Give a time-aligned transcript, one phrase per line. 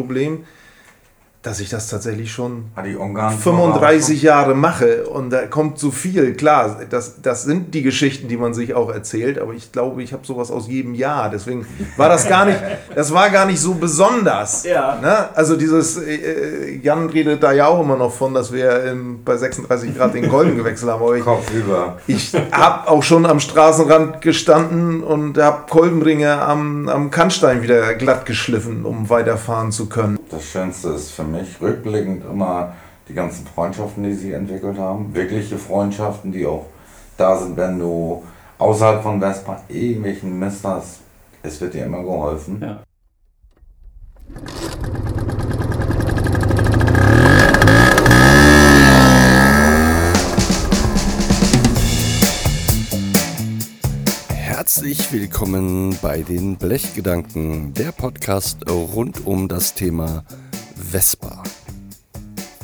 [0.00, 0.44] Problem,
[1.42, 5.90] dass ich das tatsächlich schon Ah, die Ungarn 35 Jahre mache und da kommt so
[5.90, 6.34] viel.
[6.34, 10.12] Klar, das, das sind die Geschichten, die man sich auch erzählt, aber ich glaube, ich
[10.12, 11.30] habe sowas aus jedem Jahr.
[11.30, 11.66] Deswegen
[11.96, 12.58] war das gar nicht,
[12.94, 14.64] das war gar nicht so besonders.
[14.64, 14.98] Ja.
[15.00, 15.34] Ne?
[15.34, 19.38] Also dieses, äh, Jan redet da ja auch immer noch von, dass wir ähm, bei
[19.38, 21.16] 36 Grad den Golden gewechselt haben.
[21.16, 21.98] Ich, Kopf über.
[22.06, 28.26] ich habe auch schon am Straßenrand gestanden und habe Kolbenringe am, am Kannstein wieder glatt
[28.26, 30.19] geschliffen, um weiterfahren zu können.
[30.30, 32.74] Das Schönste ist für mich rückblickend immer
[33.08, 35.12] die ganzen Freundschaften, die sie entwickelt haben.
[35.12, 36.66] Wirkliche Freundschaften, die auch
[37.16, 38.22] da sind, wenn du
[38.58, 41.00] außerhalb von Vespa irgendwelchen Mist hast.
[41.42, 42.60] Es wird dir immer geholfen.
[42.62, 42.82] Ja.
[54.72, 60.22] Herzlich willkommen bei den Blechgedanken, der Podcast rund um das Thema
[60.76, 61.42] Vespa.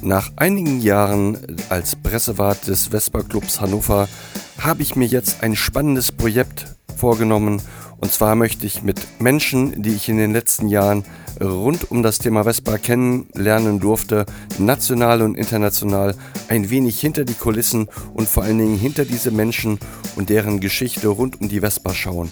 [0.03, 1.37] Nach einigen Jahren
[1.69, 4.09] als Pressewart des Vespa Clubs Hannover
[4.57, 7.61] habe ich mir jetzt ein spannendes Projekt vorgenommen.
[7.99, 11.05] Und zwar möchte ich mit Menschen, die ich in den letzten Jahren
[11.41, 14.27] rund um das Thema Vespa kennenlernen durfte,
[14.59, 16.15] national und international,
[16.49, 19.79] ein wenig hinter die Kulissen und vor allen Dingen hinter diese Menschen
[20.17, 22.31] und deren Geschichte rund um die Vespa schauen.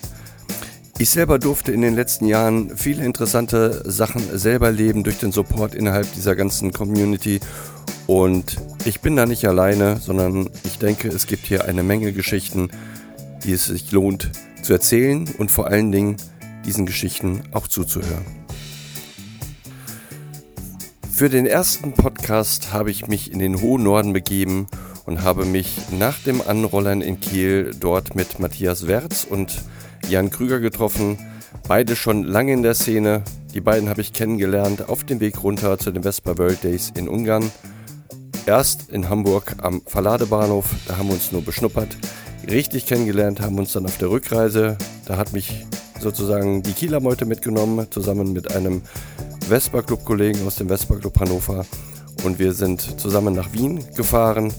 [0.98, 5.74] Ich selber durfte in den letzten Jahren viele interessante Sachen selber leben durch den Support
[5.74, 7.40] innerhalb dieser ganzen Community.
[8.06, 12.68] Und ich bin da nicht alleine, sondern ich denke, es gibt hier eine Menge Geschichten,
[13.42, 14.30] die es sich lohnt
[14.64, 16.16] zu erzählen und vor allen Dingen
[16.64, 18.24] diesen Geschichten auch zuzuhören.
[21.12, 24.66] Für den ersten Podcast habe ich mich in den hohen Norden begeben
[25.06, 29.62] und habe mich nach dem Anrollern in Kiel dort mit Matthias Wertz und
[30.08, 31.18] Jan Krüger getroffen.
[31.68, 33.22] Beide schon lange in der Szene.
[33.54, 37.08] Die beiden habe ich kennengelernt auf dem Weg runter zu den Vespa World Days in
[37.08, 37.52] Ungarn.
[38.46, 41.96] Erst in Hamburg am Verladebahnhof, da haben wir uns nur beschnuppert.
[42.46, 44.76] Richtig kennengelernt haben wir uns dann auf der Rückreise.
[45.06, 45.64] Da hat mich
[45.98, 48.82] sozusagen die Kieler Meute mitgenommen, zusammen mit einem
[49.48, 51.64] Vespa Club Kollegen aus dem Vespa Club Hannover.
[52.22, 54.52] Und wir sind zusammen nach Wien gefahren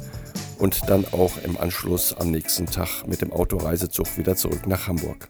[0.57, 5.29] und dann auch im Anschluss am nächsten Tag mit dem Autoreisezug wieder zurück nach Hamburg.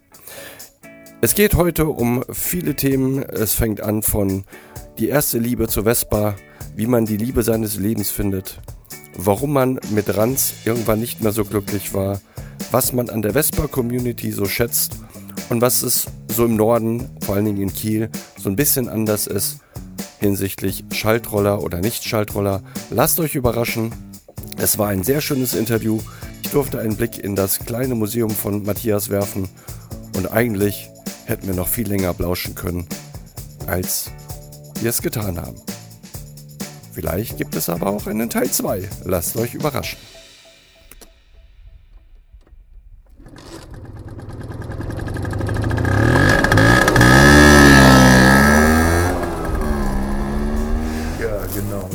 [1.20, 3.22] Es geht heute um viele Themen.
[3.22, 4.46] Es fängt an von
[4.98, 6.36] die erste Liebe zur Vespa,
[6.76, 8.60] wie man die Liebe seines Lebens findet,
[9.18, 12.20] warum man mit Ranz irgendwann nicht mehr so glücklich war,
[12.72, 14.98] was man an der Vespa-Community so schätzt
[15.50, 19.28] und was es so im Norden, vor allen Dingen in Kiel, so ein bisschen anders
[19.28, 19.60] ist
[20.20, 22.64] hinsichtlich Schaltroller oder Nicht-Schaltroller.
[22.90, 23.94] Lasst euch überraschen.
[24.58, 26.00] Es war ein sehr schönes Interview.
[26.42, 29.48] Ich durfte einen Blick in das kleine Museum von Matthias werfen
[30.16, 30.90] und eigentlich
[31.26, 32.88] hätten wir noch viel länger blauschen können,
[33.68, 34.12] als
[34.82, 35.58] wir es getan haben.
[36.96, 38.88] Vielleicht gibt es aber auch einen Teil 2.
[39.04, 40.00] Lasst euch überraschen.
[51.22, 51.90] Ja, genau.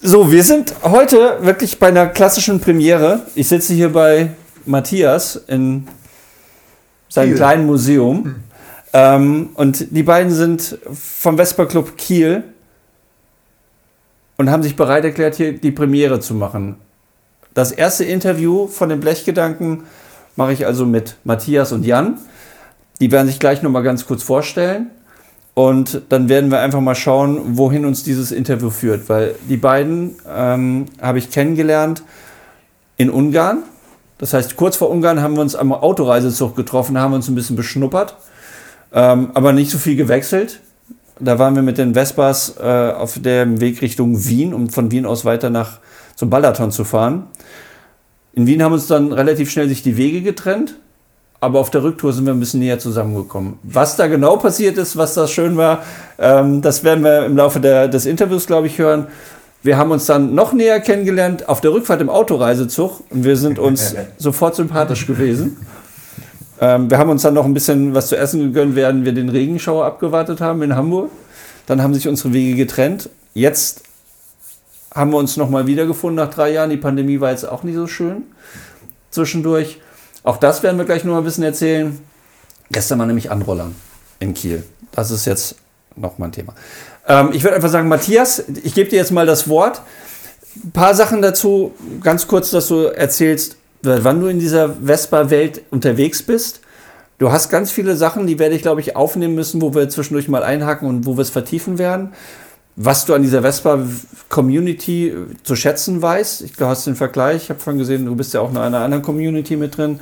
[0.00, 3.26] So, wir sind heute wirklich bei einer klassischen Premiere.
[3.34, 4.30] Ich sitze hier bei
[4.64, 5.88] Matthias in
[7.10, 7.36] seinem Kiel.
[7.36, 8.36] kleinen Museum.
[8.94, 12.44] Ähm, und die beiden sind vom Vespa Club Kiel
[14.36, 16.76] und haben sich bereit erklärt, hier die Premiere zu machen.
[17.54, 19.84] Das erste Interview von den Blechgedanken
[20.36, 22.18] mache ich also mit Matthias und Jan.
[23.00, 24.90] Die werden sich gleich nochmal ganz kurz vorstellen.
[25.54, 29.08] Und dann werden wir einfach mal schauen, wohin uns dieses Interview führt.
[29.08, 32.02] Weil die beiden ähm, habe ich kennengelernt
[32.98, 33.62] in Ungarn.
[34.18, 37.56] Das heißt, kurz vor Ungarn haben wir uns am Autoreisezug getroffen, haben uns ein bisschen
[37.56, 38.16] beschnuppert,
[38.92, 40.60] ähm, aber nicht so viel gewechselt.
[41.18, 45.06] Da waren wir mit den Vespas äh, auf dem Weg Richtung Wien, um von Wien
[45.06, 45.78] aus weiter nach
[46.14, 47.24] zum Balaton zu fahren.
[48.34, 50.78] In Wien haben uns dann relativ schnell sich die Wege getrennt,
[51.40, 53.58] aber auf der Rücktour sind wir ein bisschen näher zusammengekommen.
[53.62, 55.84] Was da genau passiert ist, was da schön war,
[56.18, 59.06] ähm, das werden wir im Laufe der, des Interviews, glaube ich, hören.
[59.62, 63.58] Wir haben uns dann noch näher kennengelernt auf der Rückfahrt im Autoreisezug und wir sind
[63.58, 65.56] uns sofort sympathisch gewesen.
[66.60, 69.28] Ähm, wir haben uns dann noch ein bisschen was zu essen gegönnt, während wir den
[69.28, 71.10] Regenschauer abgewartet haben in Hamburg.
[71.66, 73.10] Dann haben sich unsere Wege getrennt.
[73.34, 73.82] Jetzt
[74.94, 76.70] haben wir uns nochmal wiedergefunden nach drei Jahren.
[76.70, 78.22] Die Pandemie war jetzt auch nicht so schön
[79.10, 79.80] zwischendurch.
[80.22, 81.98] Auch das werden wir gleich noch mal ein bisschen erzählen.
[82.70, 83.74] Gestern war nämlich Anrollern
[84.20, 84.64] in Kiel.
[84.92, 85.56] Das ist jetzt
[85.94, 86.54] noch mal ein Thema.
[87.06, 89.82] Ähm, ich würde einfach sagen, Matthias, ich gebe dir jetzt mal das Wort.
[90.64, 93.56] Ein paar Sachen dazu, ganz kurz, dass du erzählst,
[93.86, 96.60] wann du in dieser Vespa-Welt unterwegs bist.
[97.18, 100.28] Du hast ganz viele Sachen, die werde ich, glaube ich, aufnehmen müssen, wo wir zwischendurch
[100.28, 102.12] mal einhaken und wo wir es vertiefen werden.
[102.78, 107.58] Was du an dieser Vespa-Community zu schätzen weißt, ich glaube, hast den Vergleich, ich habe
[107.58, 110.00] vorhin gesehen, du bist ja auch in einer anderen Community mit drin.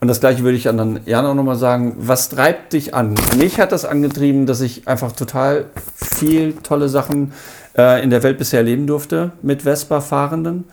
[0.00, 1.94] Und das gleiche würde ich an dann Jan auch nochmal sagen.
[1.98, 3.14] Was treibt dich an?
[3.36, 7.32] Mich hat das angetrieben, dass ich einfach total viel tolle Sachen
[7.76, 10.64] äh, in der Welt bisher erleben durfte mit Vespa-Fahrenden.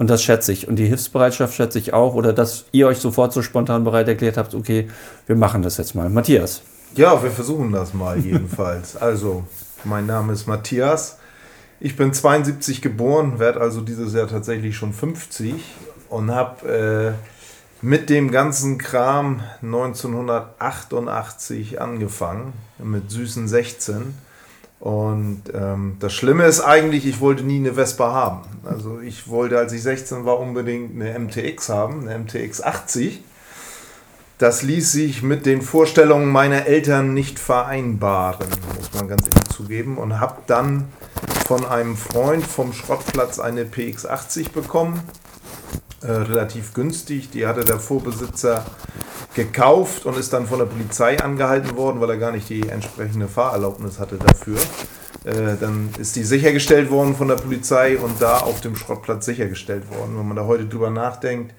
[0.00, 0.66] Und das schätze ich.
[0.66, 2.14] Und die Hilfsbereitschaft schätze ich auch.
[2.14, 4.88] Oder dass ihr euch sofort so spontan bereit erklärt habt, okay,
[5.26, 6.08] wir machen das jetzt mal.
[6.08, 6.62] Matthias.
[6.94, 8.96] Ja, wir versuchen das mal jedenfalls.
[8.96, 9.44] Also,
[9.84, 11.18] mein Name ist Matthias.
[11.80, 15.52] Ich bin 72 geboren, werde also dieses Jahr tatsächlich schon 50
[16.08, 17.12] und habe äh,
[17.84, 24.14] mit dem ganzen Kram 1988 angefangen, mit süßen 16
[24.80, 28.40] und ähm, das Schlimme ist eigentlich, ich wollte nie eine Vespa haben.
[28.64, 33.22] Also ich wollte, als ich 16 war, unbedingt eine MTX haben, eine MTX 80.
[34.38, 39.98] Das ließ sich mit den Vorstellungen meiner Eltern nicht vereinbaren, muss man ganz ehrlich zugeben.
[39.98, 40.88] Und habe dann
[41.46, 45.02] von einem Freund vom Schrottplatz eine PX80 bekommen.
[46.02, 47.30] Äh, relativ günstig.
[47.30, 48.64] Die hatte der Vorbesitzer
[49.34, 53.28] gekauft und ist dann von der Polizei angehalten worden, weil er gar nicht die entsprechende
[53.28, 54.58] Fahrerlaubnis hatte dafür.
[55.24, 59.90] Äh, dann ist die sichergestellt worden von der Polizei und da auf dem Schrottplatz sichergestellt
[59.90, 60.18] worden.
[60.18, 61.54] Wenn man da heute drüber nachdenkt,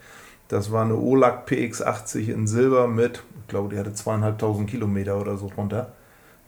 [0.47, 5.37] das war eine OLAC PX80 in Silber mit, ich glaube, die hatte zweieinhalbtausend Kilometer oder
[5.37, 5.93] so runter.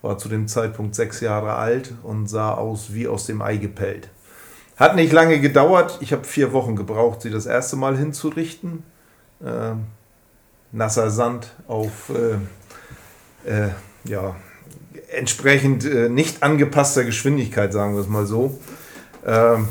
[0.01, 4.09] War zu dem Zeitpunkt sechs Jahre alt und sah aus wie aus dem Ei gepellt.
[4.77, 5.99] Hat nicht lange gedauert.
[6.01, 8.83] Ich habe vier Wochen gebraucht, sie das erste Mal hinzurichten.
[9.45, 9.85] Ähm,
[10.71, 13.69] nasser Sand auf äh, äh,
[14.05, 14.35] ja,
[15.11, 18.59] entsprechend äh, nicht angepasster Geschwindigkeit, sagen wir es mal so.
[19.25, 19.67] Ähm,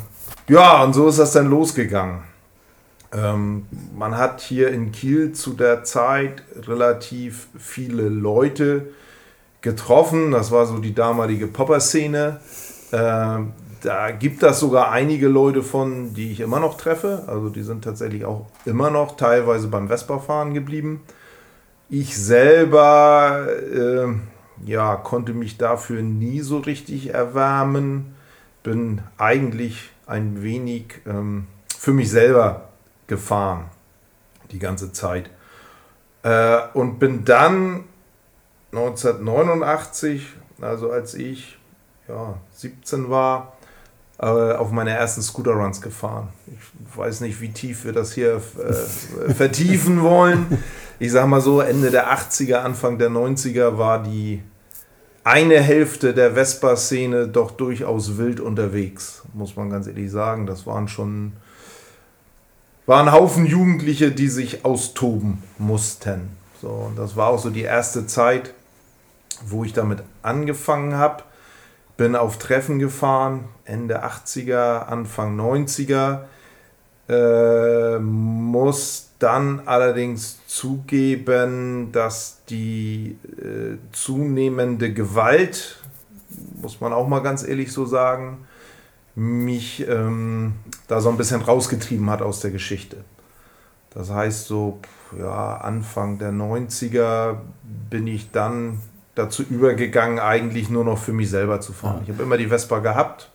[0.49, 2.22] ja, und so ist das dann losgegangen.
[3.12, 8.87] Ähm, man hat hier in Kiel zu der Zeit relativ viele Leute
[9.60, 10.31] getroffen.
[10.31, 12.40] Das war so die damalige Popper-Szene.
[12.93, 13.52] Ähm,
[13.82, 17.25] da gibt es sogar einige Leute von, die ich immer noch treffe.
[17.26, 21.02] Also die sind tatsächlich auch immer noch teilweise beim Vespa-Fahren geblieben.
[21.90, 24.06] Ich selber äh,
[24.64, 28.14] ja, konnte mich dafür nie so richtig erwärmen.
[28.62, 32.69] Bin eigentlich ein wenig ähm, für mich selber
[33.08, 33.64] gefahren
[34.52, 35.28] die ganze Zeit.
[36.23, 37.85] Äh, und bin dann
[38.70, 40.28] 1989,
[40.61, 41.58] also als ich
[42.08, 43.51] ja, 17 war,
[44.27, 46.29] auf meine ersten Scooter-Runs gefahren.
[46.47, 50.63] Ich weiß nicht, wie tief wir das hier äh, vertiefen wollen.
[50.99, 54.43] Ich sag mal so, Ende der 80er, Anfang der 90er war die
[55.25, 60.47] eine Hälfte der Vespa-Szene doch durchaus wild unterwegs, muss man ganz ehrlich sagen.
[60.47, 61.33] Das waren schon
[62.87, 66.37] waren Haufen Jugendliche, die sich austoben mussten.
[66.61, 68.55] So, und das war auch so die erste Zeit,
[69.47, 71.23] wo ich damit angefangen habe.
[72.02, 76.22] Bin auf Treffen gefahren, Ende 80er, Anfang 90er.
[77.08, 85.81] Äh, muss dann allerdings zugeben, dass die äh, zunehmende Gewalt,
[86.60, 88.49] muss man auch mal ganz ehrlich so sagen,
[89.14, 90.54] mich ähm,
[90.88, 92.96] da so ein bisschen rausgetrieben hat aus der Geschichte.
[93.94, 94.81] Das heißt, so
[95.16, 98.81] ja, Anfang der 90er bin ich dann
[99.14, 101.99] dazu übergegangen, eigentlich nur noch für mich selber zu fahren.
[101.99, 102.03] Ja.
[102.05, 103.31] Ich habe immer die Vespa gehabt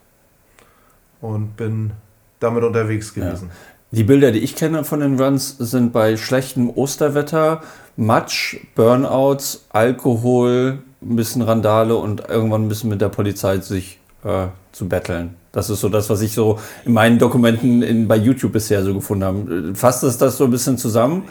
[1.21, 1.91] und bin
[2.39, 3.49] damit unterwegs gewesen.
[3.49, 3.55] Ja.
[3.91, 7.61] Die Bilder, die ich kenne von den Runs, sind bei schlechtem Osterwetter,
[7.95, 14.47] Matsch, Burnouts, Alkohol, ein bisschen Randale und irgendwann ein bisschen mit der Polizei sich äh,
[14.73, 15.35] zu betteln.
[15.53, 18.93] Das ist so das, was ich so in meinen Dokumenten in, bei YouTube bisher so
[18.93, 19.73] gefunden habe.
[19.73, 21.23] Fasst es das so ein bisschen zusammen?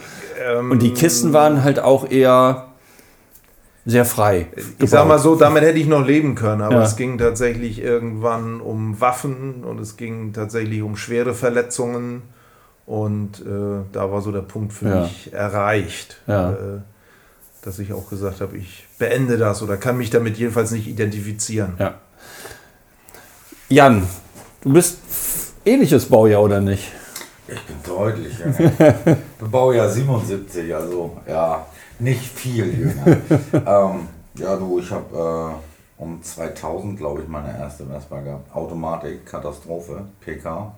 [0.42, 2.68] Ähm, und die Kisten waren halt auch eher
[3.86, 4.48] sehr frei.
[4.50, 4.74] Gebaut.
[4.80, 6.82] Ich sag mal so, damit hätte ich noch leben können, aber ja.
[6.82, 12.22] es ging tatsächlich irgendwann um Waffen und es ging tatsächlich um schwere Verletzungen
[12.84, 15.00] und äh, da war so der Punkt für ja.
[15.02, 16.50] mich erreicht, ja.
[16.50, 16.56] äh,
[17.62, 21.74] dass ich auch gesagt habe, ich beende das oder kann mich damit jedenfalls nicht identifizieren.
[21.78, 21.94] Ja.
[23.68, 24.02] Jan,
[24.62, 24.98] du bist
[25.64, 26.90] ähnliches Baujahr oder nicht?
[27.48, 29.16] Ich bin deutlich jünger.
[29.50, 31.66] Baujahr 77, also ja,
[31.98, 33.06] nicht viel jünger.
[33.52, 35.54] ähm, ja, du, ich habe
[35.98, 38.54] äh, um 2000, glaube ich, meine erste Vespa gehabt.
[38.54, 40.74] Automatik, Katastrophe, PK.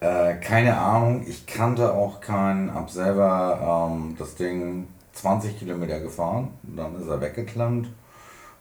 [0.00, 6.48] Äh, keine Ahnung, ich kannte auch keinen, hab selber ähm, das Ding 20 Kilometer gefahren,
[6.62, 7.88] dann ist er weggeklemmt.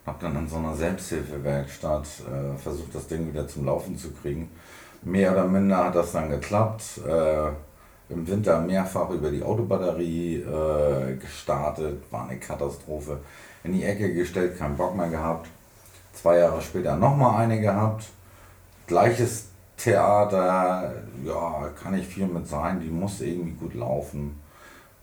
[0.05, 4.49] Hab dann in so einer Selbsthilfewerkstatt äh, versucht, das Ding wieder zum Laufen zu kriegen.
[5.03, 7.01] Mehr oder minder hat das dann geklappt.
[7.07, 7.49] Äh,
[8.11, 13.19] im Winter mehrfach über die Autobatterie äh, gestartet, war eine Katastrophe.
[13.63, 15.47] In die Ecke gestellt, keinen Bock mehr gehabt.
[16.13, 18.05] Zwei Jahre später nochmal eine gehabt.
[18.87, 20.93] Gleiches Theater,
[21.25, 24.39] ja, kann ich viel mit sein, die muss irgendwie gut laufen.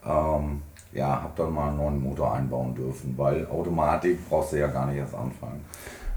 [0.05, 0.63] Ähm,
[0.93, 4.87] ja, hab dann mal einen neuen Motor einbauen dürfen, weil Automatik brauchst du ja gar
[4.87, 5.65] nicht erst anfangen.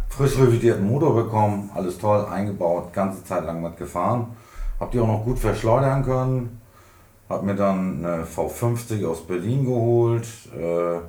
[0.09, 4.27] Frisch revidierten Motor bekommen, alles toll, eingebaut, ganze Zeit lang mitgefahren.
[4.79, 6.60] Hab die auch noch gut verschleudern können.
[7.31, 10.27] Hab mir dann eine V50 aus Berlin geholt.
[10.53, 10.99] Äh,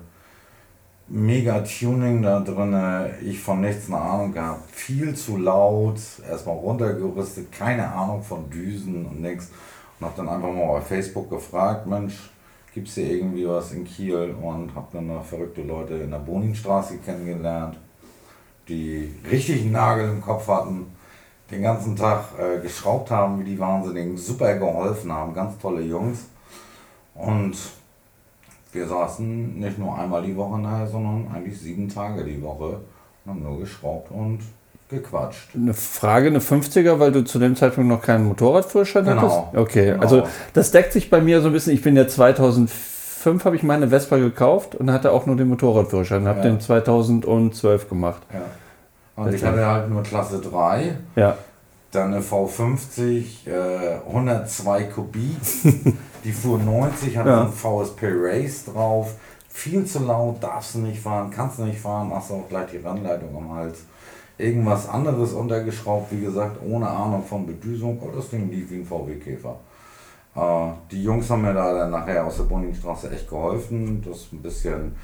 [1.08, 2.76] mega Tuning da drin.
[3.24, 4.70] Ich von nichts eine Ahnung gehabt.
[4.70, 5.98] Viel zu laut.
[6.30, 7.50] Erstmal runtergerüstet.
[7.50, 9.50] Keine Ahnung von Düsen und nichts.
[9.98, 12.30] Und hab dann einfach mal bei Facebook gefragt: Mensch,
[12.72, 14.36] gibt es hier irgendwie was in Kiel?
[14.40, 17.76] Und hab dann noch verrückte Leute in der Boninstraße kennengelernt,
[18.68, 20.86] die richtig einen Nagel im Kopf hatten.
[21.52, 26.20] Den ganzen Tag äh, geschraubt haben, wie die Wahnsinnigen, super geholfen haben, ganz tolle Jungs.
[27.14, 27.54] Und
[28.72, 32.80] wir saßen nicht nur einmal die Woche nachher, sondern eigentlich sieben Tage die Woche
[33.24, 34.38] und haben nur geschraubt und
[34.88, 35.50] gequatscht.
[35.54, 39.20] Eine Frage, eine 50er, weil du zu dem Zeitpunkt noch keinen Motorradführerschein Genau.
[39.22, 39.56] hattest?
[39.58, 40.02] Okay, Genau.
[40.02, 40.22] also
[40.54, 41.74] das deckt sich bei mir so ein bisschen.
[41.74, 46.26] Ich bin ja 2005 habe ich meine Vespa gekauft und hatte auch nur den Motorradführerschein.
[46.26, 46.44] Habe Ja.
[46.44, 48.22] den 2012 gemacht.
[48.32, 48.40] Ja.
[49.16, 51.36] Und ich hatte halt nur Klasse 3, Ja,
[51.90, 55.36] dann eine V50, äh, 102 Kubik,
[56.24, 57.42] die fuhr 90, hatte Ja.
[57.42, 59.14] ein VSP Race drauf.
[59.48, 62.70] Viel zu laut, darfst du nicht fahren, kannst du nicht fahren, hast du auch gleich
[62.70, 63.80] die Rennleitung am Hals.
[64.38, 67.98] Irgendwas anderes untergeschraubt, wie gesagt, ohne Ahnung von Bedüsung.
[68.02, 69.56] Oh, das Ding lief wie ein VW-Käfer.
[70.34, 74.40] Äh, die Jungs haben mir da dann nachher aus der Bonningstraße echt geholfen, das ein
[74.40, 74.96] bisschen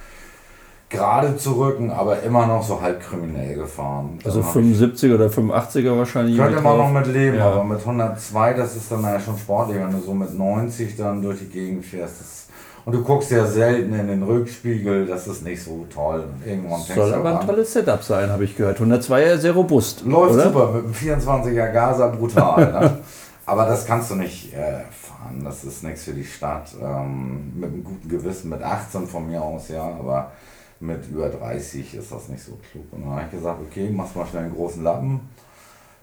[0.91, 4.19] gerade zu rücken, aber immer noch so halb kriminell gefahren.
[4.25, 6.37] also Dann hab ich- 75 oder 85er wahrscheinlich.
[6.39, 7.51] könnte man noch mit leben, Ja.
[7.51, 11.21] aber mit 102, das ist dann ja schon sportlich, wenn du so mit 90 dann
[11.23, 12.21] durch die Gegend fährst.
[12.21, 12.47] Das,
[12.87, 16.25] und du guckst ja selten in den Rückspiegel, das ist nicht so toll.
[16.47, 17.47] Irgendwann Soll aber ein an.
[17.47, 18.81] tolles Setup sein, habe ich gehört.
[18.81, 20.07] 102er sehr robust.
[20.07, 20.45] Läuft oder?
[20.45, 22.73] super, mit einem 24er Gaser brutal.
[22.73, 22.99] ne?
[23.45, 26.69] Aber das kannst du nicht äh, fahren, das ist nichts für die Stadt.
[26.83, 30.33] Ähm, mit einem guten Gewissen, mit 18 von mir aus, ja, aber
[30.81, 32.85] mit über 30 ist das nicht so klug.
[32.93, 35.21] Und dann habe ich gesagt, okay, machst mal schnell einen großen Lappen.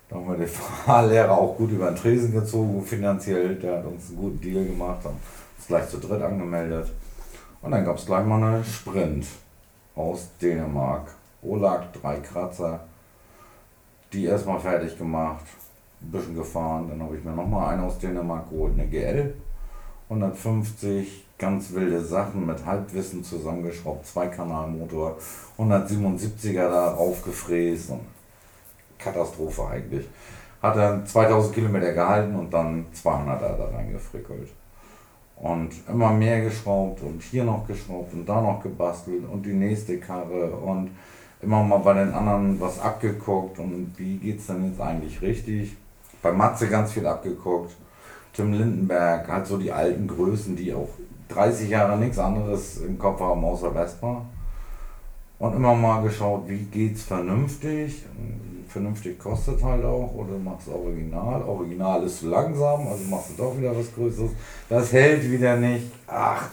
[0.10, 3.56] Dann haben wir den Fahrlehrer auch gut über den Tresen gezogen, finanziell.
[3.56, 5.20] Der hat uns einen guten Deal gemacht, haben
[5.58, 6.92] uns gleich zu dritt angemeldet.
[7.62, 9.26] Und dann gab es gleich mal eine Sprint
[9.96, 11.08] aus Dänemark.
[11.42, 12.82] Olag, drei Kratzer.
[14.14, 15.46] Die erstmal fertig gemacht,
[16.02, 16.88] ein bisschen gefahren.
[16.90, 19.34] Dann habe ich mir nochmal eine aus Dänemark geholt, eine GL.
[20.10, 25.18] 150, ganz wilde Sachen mit Halbwissen zusammengeschraubt, Zweikanalmotor,
[25.58, 28.02] 177er da aufgefräst und
[28.98, 30.08] Katastrophe eigentlich.
[30.62, 34.50] Hat dann 2000 Kilometer gehalten und dann 200er da reingefrickelt.
[35.36, 40.00] Und immer mehr geschraubt und hier noch geschraubt und da noch gebastelt und die nächste
[40.00, 40.92] Karre und
[41.42, 45.76] immer mal bei den anderen was abgeguckt und wie geht's denn jetzt eigentlich richtig.
[46.22, 47.76] Bei Matze ganz viel abgeguckt.
[48.34, 50.90] Tim Lindenberg, halt so die alten Größen, die auch
[51.30, 54.26] 30 Jahre nichts anderes im Kopf haben außer Vespa.
[55.38, 58.04] Und immer mal geschaut, wie geht's vernünftig.
[58.70, 61.42] Vernünftig kostet halt auch, oder machst Original.
[61.44, 64.32] Original ist zu langsam, also machst du doch wieder was Größeres.
[64.70, 65.92] Das hält wieder nicht.
[66.08, 66.50] Ach.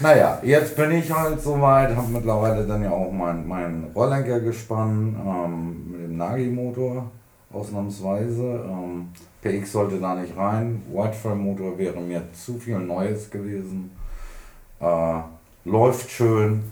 [0.00, 5.16] Naja, jetzt bin ich halt soweit, habe mittlerweile dann ja auch meinen mein Rolllenker gespannt
[5.24, 7.10] ähm, mit dem Nagi-Motor,
[7.54, 8.64] ausnahmsweise.
[8.68, 9.08] Ähm,
[9.42, 10.82] PX sollte da nicht rein.
[10.92, 13.90] Whiteframe-Motor wäre mir zu viel Neues gewesen.
[14.80, 15.20] Äh,
[15.64, 16.64] läuft schön.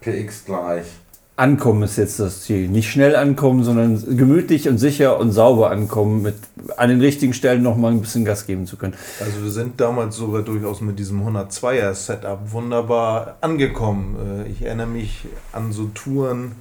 [0.00, 0.86] PX gleich.
[1.36, 2.68] Ankommen ist jetzt das Ziel.
[2.68, 6.34] Nicht schnell ankommen, sondern gemütlich und sicher und sauber ankommen, mit
[6.76, 8.94] an den richtigen Stellen noch mal ein bisschen Gas geben zu können.
[9.18, 14.44] Also wir sind damals sogar durchaus mit diesem 102er Setup wunderbar angekommen.
[14.46, 16.52] Äh, Ich erinnere mich an so Touren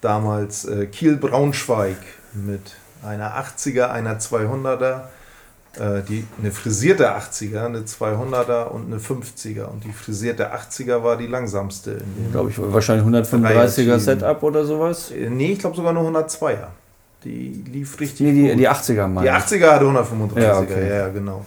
[0.00, 1.96] damals äh, Kiel-Braunschweig
[2.34, 2.72] mit
[3.06, 5.02] einer 80er, einer 200er,
[5.78, 9.64] äh, die, eine frisierte 80er, eine 200er und eine 50er.
[9.64, 11.92] Und die frisierte 80er war die langsamste.
[11.92, 15.10] In Glaube ich, wahrscheinlich 135er Setup oder sowas.
[15.10, 16.68] Äh, nee, ich glaube sogar nur 102er.
[17.24, 18.58] Die lief richtig Nee, die, gut.
[18.58, 19.22] die 80er mal.
[19.22, 20.88] Die 80er hatte 135er, Ja, ja, okay.
[20.88, 21.44] ja, genau.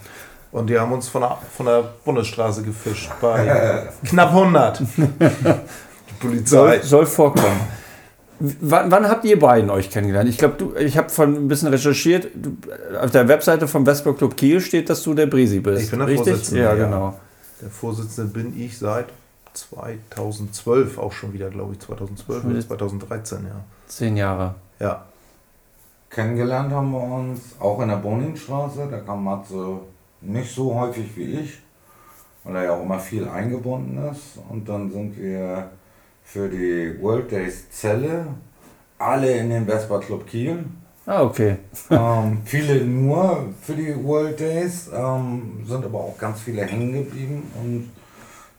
[0.51, 4.82] Und die haben uns von der, von der Bundesstraße gefischt bei knapp 100.
[4.98, 6.46] Die Polizei.
[6.48, 7.60] Soll, soll vorkommen.
[8.39, 10.29] Wann, wann habt ihr beiden euch kennengelernt?
[10.29, 12.27] Ich glaube, du, ich habe von ein bisschen recherchiert.
[12.36, 12.56] Du,
[13.01, 15.84] auf der Webseite vom Vespa Club Kiel steht, dass du der Bresi bist.
[15.86, 16.27] Ich bin der Richtig?
[16.27, 16.86] Vorsitzende, Ja, ja.
[16.86, 17.20] genau.
[17.62, 19.08] Der Vorsitzende bin ich seit
[19.53, 21.79] 2012 auch schon wieder, glaube ich.
[21.79, 23.62] 2012 Schon oder wieder- 2013, ja.
[23.88, 24.56] Zehn Jahre.
[24.79, 25.06] Ja,
[26.10, 28.88] Kennengelernt haben wir uns auch in der Boninstraße.
[28.89, 29.79] Da kam Matze
[30.22, 31.60] nicht so häufig wie ich,
[32.44, 34.39] weil er ja auch immer viel eingebunden ist.
[34.50, 35.70] Und dann sind wir
[36.27, 38.27] für die World Days Zelle
[39.00, 40.65] alle in den Vespa Club Kiel.
[41.05, 41.55] Ah, okay.
[41.89, 47.50] ähm, viele nur für die World Days, ähm, sind aber auch ganz viele hängen geblieben
[47.55, 47.91] und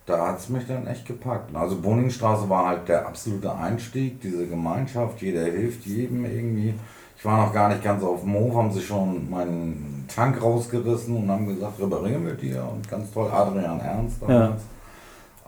[0.06, 1.54] da hat es mich dann echt gepackt.
[1.54, 6.72] Also Boningstraße war halt der absolute Einstieg, diese Gemeinschaft, jeder hilft jedem irgendwie.
[7.18, 11.14] Ich war noch gar nicht ganz auf dem Hof, haben sie schon meinen Tank rausgerissen
[11.14, 14.62] und haben gesagt, reparieren wir dir und ganz toll, Adrian Ernst damals.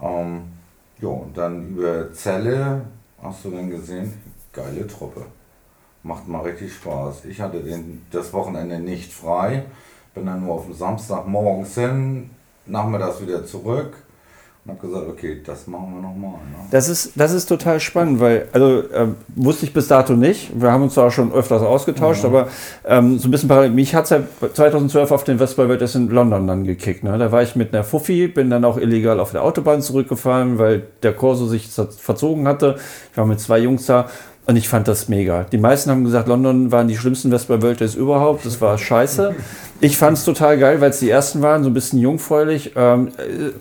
[0.03, 0.21] Ja.
[0.21, 0.43] Ähm,
[1.01, 2.83] jo, und dann über Zelle,
[3.23, 4.13] hast du dann gesehen,
[4.53, 5.25] geile Truppe.
[6.03, 7.27] Macht mal richtig Spaß.
[7.27, 9.65] Ich hatte den, das Wochenende nicht frei,
[10.15, 12.31] bin dann nur auf dem Samstag morgens hin,
[12.67, 13.95] nachmittags wieder zurück
[14.65, 16.33] und habe gesagt, okay, das machen wir nochmal.
[16.33, 16.67] Ne?
[16.71, 20.51] Das, ist, das ist total spannend, weil, also äh, wusste ich bis dato nicht.
[20.55, 22.29] Wir haben uns da schon öfters ausgetauscht, ja.
[22.29, 22.49] aber
[22.85, 23.71] ähm, so ein bisschen parallel.
[23.71, 24.21] Mich hat es ja
[24.53, 27.05] 2012 auf den World in London dann gekickt.
[27.05, 27.17] Ne?
[27.17, 30.83] Da war ich mit einer Fuffi, bin dann auch illegal auf der Autobahn zurückgefahren, weil
[31.03, 32.77] der Corso sich verzogen hatte.
[33.13, 34.09] Ich war mit zwei Jungs da
[34.47, 35.45] und ich fand das mega.
[35.45, 38.45] Die meisten haben gesagt, London waren die schlimmsten Vespa World Days überhaupt.
[38.45, 39.35] Das war scheiße.
[39.81, 42.73] Ich fand es total geil, weil es die ersten waren, so ein bisschen jungfräulich.
[42.77, 43.53] Ähm, äh,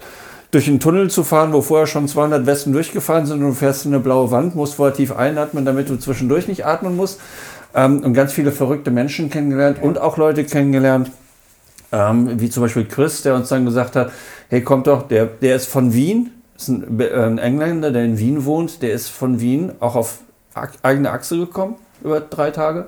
[0.52, 3.86] durch einen Tunnel zu fahren, wo vorher schon 200 Westen durchgefahren sind und du fährst
[3.86, 7.20] in eine blaue Wand, musst vorher tief einatmen, damit du zwischendurch nicht atmen musst.
[7.76, 11.12] Ähm, und ganz viele verrückte Menschen kennengelernt und auch Leute kennengelernt,
[11.92, 14.12] ähm, wie zum Beispiel Chris, der uns dann gesagt hat,
[14.50, 18.18] hey, kommt doch, der, der ist von Wien, ist ein, äh, ein Engländer, der in
[18.18, 20.20] Wien wohnt, der ist von Wien auch auf
[20.82, 22.88] eigene Achse gekommen über drei Tage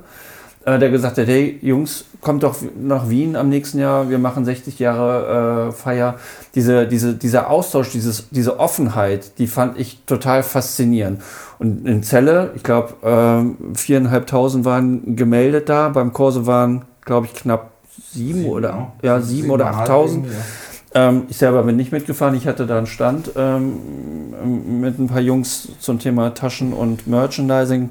[0.65, 4.45] äh, der gesagt hat, hey Jungs, kommt doch nach Wien am nächsten Jahr, wir machen
[4.45, 6.15] 60 Jahre äh, Feier.
[6.53, 11.21] Diese, diese, dieser Austausch, dieses, diese Offenheit, die fand ich total faszinierend.
[11.59, 17.33] Und in Celle, ich glaube, äh, viereinhalbtausend waren gemeldet da, beim Kurse waren, glaube ich,
[17.33, 17.71] knapp
[18.11, 20.27] sieben, sieben oder ja, sieben, sieben oder achttausend.
[20.27, 21.09] Ja.
[21.09, 25.21] Ähm, ich selber bin nicht mitgefahren, ich hatte da einen Stand ähm, mit ein paar
[25.21, 27.89] Jungs zum Thema Taschen und Merchandising.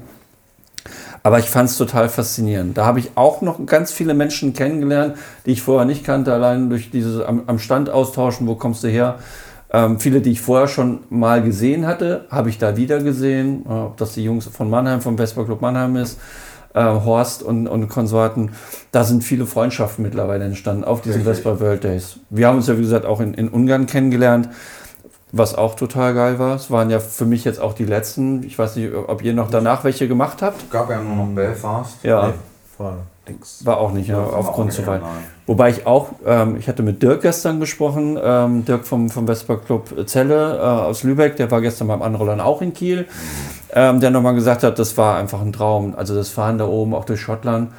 [1.23, 2.77] Aber ich fand es total faszinierend.
[2.77, 6.69] Da habe ich auch noch ganz viele Menschen kennengelernt, die ich vorher nicht kannte, allein
[6.69, 9.19] durch dieses am, am Stand austauschen, wo kommst du her.
[9.73, 13.65] Ähm, viele, die ich vorher schon mal gesehen hatte, habe ich da wieder gesehen.
[13.65, 16.19] Äh, ob das die Jungs von Mannheim, vom Vespa Club Mannheim ist,
[16.73, 18.51] äh, Horst und, und Konsorten.
[18.91, 22.17] Da sind viele Freundschaften mittlerweile entstanden auf diesen Vespa World Days.
[22.29, 24.49] Wir haben uns ja, wie gesagt, auch in, in Ungarn kennengelernt
[25.31, 26.55] was auch total geil war.
[26.55, 28.43] Es waren ja für mich jetzt auch die letzten.
[28.43, 30.69] Ich weiß nicht, ob ihr noch danach welche gemacht habt.
[30.69, 32.03] Gab ja nur noch Belfast.
[32.03, 32.27] Ja.
[32.27, 32.33] Nee,
[32.77, 32.97] war,
[33.63, 35.01] war auch nicht, ja, aufgrund zu weit.
[35.45, 39.55] Wobei ich auch, ähm, ich hatte mit Dirk gestern gesprochen, ähm, Dirk vom, vom Vespa
[39.57, 43.07] Club Zelle äh, aus Lübeck, der war gestern beim Anrollern auch in Kiel,
[43.73, 45.95] ähm, der nochmal gesagt hat, das war einfach ein Traum.
[45.95, 47.71] Also das Fahren da oben, auch durch Schottland.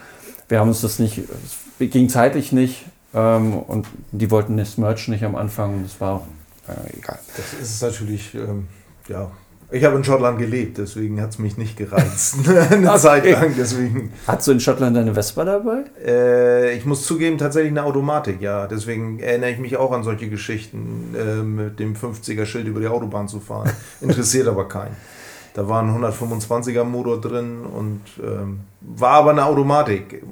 [0.48, 2.84] Wir haben uns das nicht, es ging zeitlich nicht
[3.14, 5.82] ähm, und die wollten das Merch nicht am Anfang.
[5.82, 6.22] Das war auch
[6.68, 7.18] äh, egal.
[7.37, 8.68] Das ist natürlich, ähm,
[9.09, 9.31] ja.
[9.75, 12.37] Ich habe in Schottland gelebt, deswegen hat es mich nicht gereizt.
[12.70, 12.98] eine okay.
[12.98, 14.12] Zeit lang, deswegen.
[14.27, 15.85] Hast du in Schottland deine Vespa dabei?
[16.05, 18.66] Äh, ich muss zugeben, tatsächlich eine Automatik, ja.
[18.66, 23.29] Deswegen erinnere ich mich auch an solche Geschichten, äh, mit dem 50er-Schild über die Autobahn
[23.29, 23.70] zu fahren.
[24.03, 24.94] Interessiert aber keinen.
[25.55, 30.22] Da war ein 125er Motor drin und ähm, war aber eine Automatik.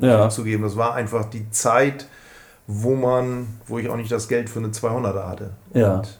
[0.00, 0.28] Ja.
[0.30, 2.08] Zugeben, das war einfach die Zeit
[2.66, 5.50] wo man, wo ich auch nicht das Geld für eine 200er hatte.
[5.74, 5.96] Ja.
[5.96, 6.18] Und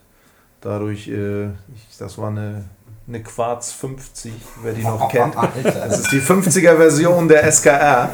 [0.61, 2.65] dadurch, äh, ich, das war eine,
[3.07, 5.35] eine Quarz 50, wer die noch kennt.
[5.63, 8.11] Das ist die 50er Version der SKR.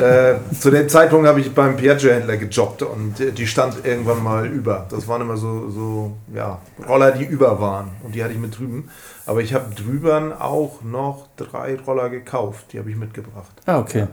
[0.00, 4.46] äh, zu dem Zeitpunkt habe ich beim Piaggio-Händler gejobbt und äh, die stand irgendwann mal
[4.46, 4.86] über.
[4.90, 8.58] Das waren immer so, so ja, Roller, die über waren und die hatte ich mit
[8.58, 8.88] drüben.
[9.26, 13.52] Aber ich habe drüben auch noch drei Roller gekauft, die habe ich mitgebracht.
[13.66, 14.08] Ah, okay.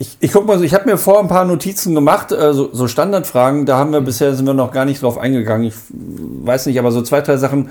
[0.00, 2.70] Ich, ich guck mal so, ich habe mir vor ein paar Notizen gemacht, äh, so,
[2.72, 5.66] so, Standardfragen, da haben wir bisher sind wir noch gar nicht drauf eingegangen.
[5.66, 7.68] Ich weiß nicht, aber so zwei, drei Sachen.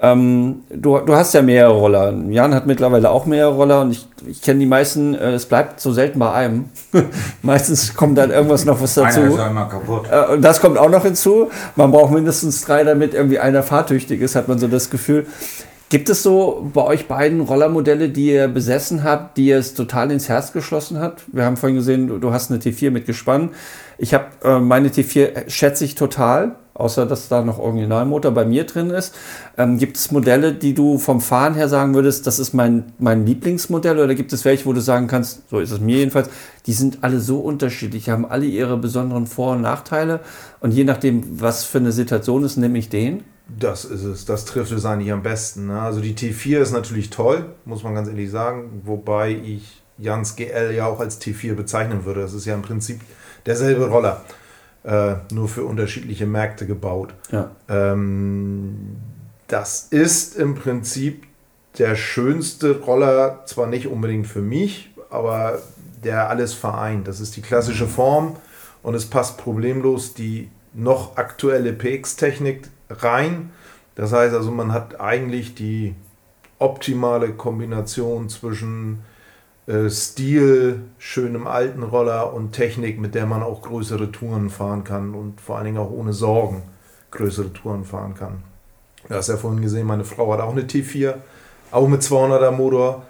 [0.00, 2.12] Ähm, du, du hast ja mehrere Roller.
[2.30, 5.78] Jan hat mittlerweile auch mehrere Roller und ich, ich kenne die meisten, äh, es bleibt
[5.78, 6.64] so selten bei einem.
[7.42, 9.20] Meistens kommt dann irgendwas noch was dazu.
[9.20, 10.06] Einer ist einmal kaputt.
[10.10, 11.48] Äh, und das kommt auch noch hinzu.
[11.76, 15.26] Man braucht mindestens drei, damit irgendwie einer fahrtüchtig ist, hat man so das Gefühl.
[15.90, 20.10] Gibt es so bei euch beiden Rollermodelle, die ihr besessen habt, die ihr es total
[20.10, 21.24] ins Herz geschlossen habt?
[21.32, 23.50] Wir haben vorhin gesehen, du, du hast eine T4 mit Gespann.
[23.96, 28.64] Ich habe äh, meine T4 schätze ich total, außer dass da noch Originalmotor bei mir
[28.64, 29.14] drin ist.
[29.56, 33.24] Ähm, gibt es Modelle, die du vom Fahren her sagen würdest, das ist mein, mein
[33.24, 33.98] Lieblingsmodell?
[33.98, 36.28] Oder gibt es welche, wo du sagen kannst, so ist es mir jedenfalls,
[36.66, 40.20] die sind alle so unterschiedlich, haben alle ihre besonderen Vor- und Nachteile.
[40.60, 43.24] Und je nachdem, was für eine Situation ist, nehme ich den?
[43.48, 45.68] Das ist es, das trifft es eigentlich am besten.
[45.68, 45.80] Ne?
[45.80, 50.72] Also die T4 ist natürlich toll, muss man ganz ehrlich sagen, wobei ich Jans GL
[50.76, 52.20] ja auch als T4 bezeichnen würde.
[52.20, 53.00] Das ist ja im Prinzip
[53.46, 54.22] derselbe Roller.
[54.84, 57.14] äh, nur für unterschiedliche Märkte gebaut.
[57.30, 57.50] Ja.
[57.68, 58.96] Ähm,
[59.46, 61.24] das ist im Prinzip
[61.78, 65.60] der schönste Roller, zwar nicht unbedingt für mich, aber
[66.04, 67.08] der alles vereint.
[67.08, 68.36] Das ist die klassische Form
[68.82, 73.50] und es passt problemlos die noch aktuelle PX-Technik rein.
[73.94, 75.94] Das heißt also, man hat eigentlich die
[76.58, 79.00] optimale Kombination zwischen
[79.66, 85.14] äh, Stil, schönem alten Roller und Technik, mit der man auch größere Touren fahren kann
[85.14, 86.62] und vor allen Dingen auch ohne Sorgen
[87.10, 88.42] größere Touren fahren kann.
[89.08, 91.14] Du hast ja vorhin gesehen, meine Frau hat auch eine T4,
[91.70, 93.04] auch mit 200er Motor,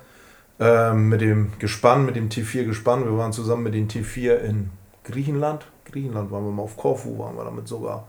[0.61, 3.05] ähm, mit dem Gespann, mit dem T4 Gespann.
[3.05, 4.71] Wir waren zusammen mit dem T4 in
[5.05, 5.67] Griechenland.
[5.85, 8.07] Griechenland waren wir mal auf Korfu, waren wir damit sogar.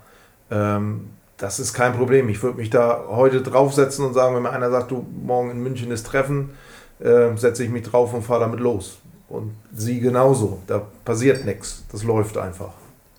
[0.52, 2.30] Ähm, das ist kein Problem.
[2.30, 5.64] Ich würde mich da heute draufsetzen und sagen, wenn mir einer sagt, du morgen in
[5.64, 6.52] München ist Treffen,
[7.00, 9.00] äh, setze ich mich drauf und fahre damit los.
[9.30, 10.60] Und sie genauso.
[10.68, 11.84] Da passiert nichts.
[11.92, 12.72] Das läuft einfach.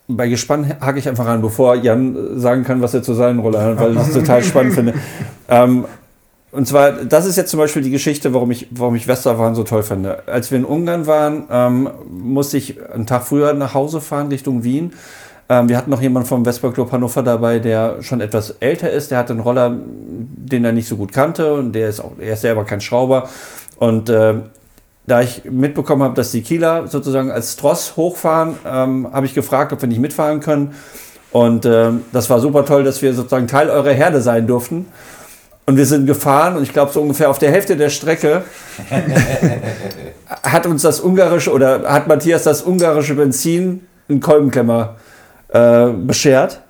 [0.07, 3.63] Bei Gespann hake ich einfach an, bevor Jan sagen kann, was er zu seinen Roller
[3.63, 4.93] hat, weil ich das total spannend finde.
[5.47, 5.85] Ähm,
[6.51, 9.63] und zwar, das ist jetzt zum Beispiel die Geschichte, warum ich, warum ich Westerwahn so
[9.63, 10.27] toll finde.
[10.27, 14.63] Als wir in Ungarn waren, ähm, musste ich einen Tag früher nach Hause fahren Richtung
[14.65, 14.91] Wien.
[15.49, 19.11] Ähm, wir hatten noch jemanden vom Vespa Club Hannover dabei, der schon etwas älter ist.
[19.11, 22.33] Der hatte einen Roller, den er nicht so gut kannte und der ist auch, er
[22.33, 23.29] ist selber kein Schrauber.
[23.77, 24.35] Und äh,
[25.07, 29.73] da ich mitbekommen habe, dass die Kieler sozusagen als Tross hochfahren, ähm, habe ich gefragt,
[29.73, 30.73] ob wir nicht mitfahren können.
[31.31, 34.85] Und äh, das war super toll, dass wir sozusagen Teil eurer Herde sein durften.
[35.65, 38.43] Und wir sind gefahren und ich glaube, so ungefähr auf der Hälfte der Strecke
[40.43, 45.10] hat uns das ungarische oder hat Matthias das ungarische Benzin einen Kolbenklemmer äh,
[45.51, 46.61] beschert.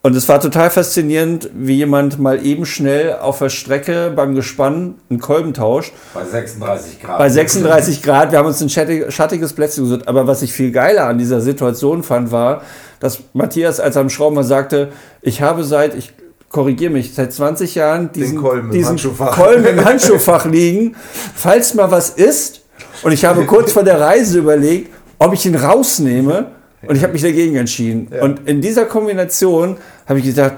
[0.00, 4.94] Und es war total faszinierend, wie jemand mal eben schnell auf der Strecke beim Gespann
[5.10, 5.92] einen Kolben tauscht.
[6.14, 7.18] Bei 36 Grad.
[7.18, 8.30] Bei 36 Grad.
[8.30, 10.06] Wir haben uns ein schattiges Plätzchen gesucht.
[10.06, 12.62] Aber was ich viel geiler an dieser Situation fand, war,
[13.00, 16.12] dass Matthias, als am Schrauben sagte, ich habe seit, ich
[16.48, 19.36] korrigiere mich, seit 20 Jahren diesen, Den Kolben im diesen Handschuhfach.
[19.36, 20.94] Kolben im Handschuhfach liegen,
[21.34, 22.62] falls mal was ist.
[23.02, 26.52] Und ich habe kurz vor der Reise überlegt, ob ich ihn rausnehme.
[26.86, 28.08] Und ich habe mich dagegen entschieden.
[28.12, 28.22] Ja.
[28.22, 30.54] Und in dieser Kombination habe ich gedacht,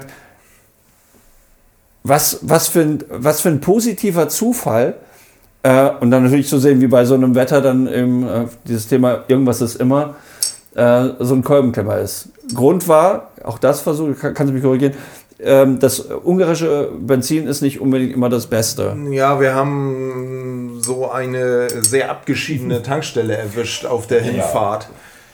[2.03, 4.95] was, was, für ein, was für ein positiver Zufall.
[5.63, 8.87] Äh, und dann natürlich zu sehen, wie bei so einem Wetter dann eben äh, dieses
[8.87, 10.15] Thema, irgendwas ist immer,
[10.75, 12.29] äh, so ein Kolbenklemmer ist.
[12.55, 14.93] Grund war, auch das versuche, kann, kannst du mich korrigieren,
[15.43, 18.95] ähm, das ungarische Benzin ist nicht unbedingt immer das Beste.
[19.09, 24.87] Ja, wir haben so eine sehr abgeschiedene Tankstelle erwischt auf der Hinfahrt.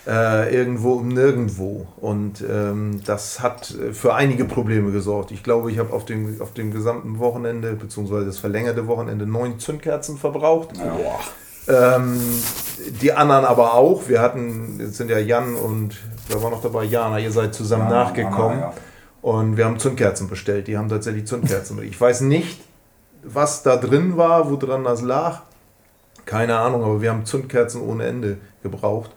[0.08, 1.86] Äh, irgendwo um nirgendwo.
[1.98, 5.32] Und ähm, das hat für einige Probleme gesorgt.
[5.32, 9.60] Ich glaube, ich habe auf dem, auf dem gesamten Wochenende, beziehungsweise das verlängerte Wochenende, neun
[9.60, 10.70] Zündkerzen verbraucht.
[11.68, 12.22] Ähm,
[13.02, 14.08] die anderen aber auch.
[14.08, 15.98] Wir hatten, jetzt sind ja Jan und
[16.30, 16.86] wer war noch dabei?
[16.86, 18.60] Jana, ihr seid zusammen Jana, nachgekommen.
[18.60, 18.74] Jana, ja.
[19.22, 20.68] Und wir haben Zündkerzen bestellt.
[20.68, 21.84] Die haben tatsächlich Zündkerzen mit.
[21.84, 22.62] Ich weiß nicht,
[23.24, 25.42] was da drin war, woran das lag.
[26.24, 29.12] Keine Ahnung, aber wir haben Zündkerzen ohne Ende gebraucht.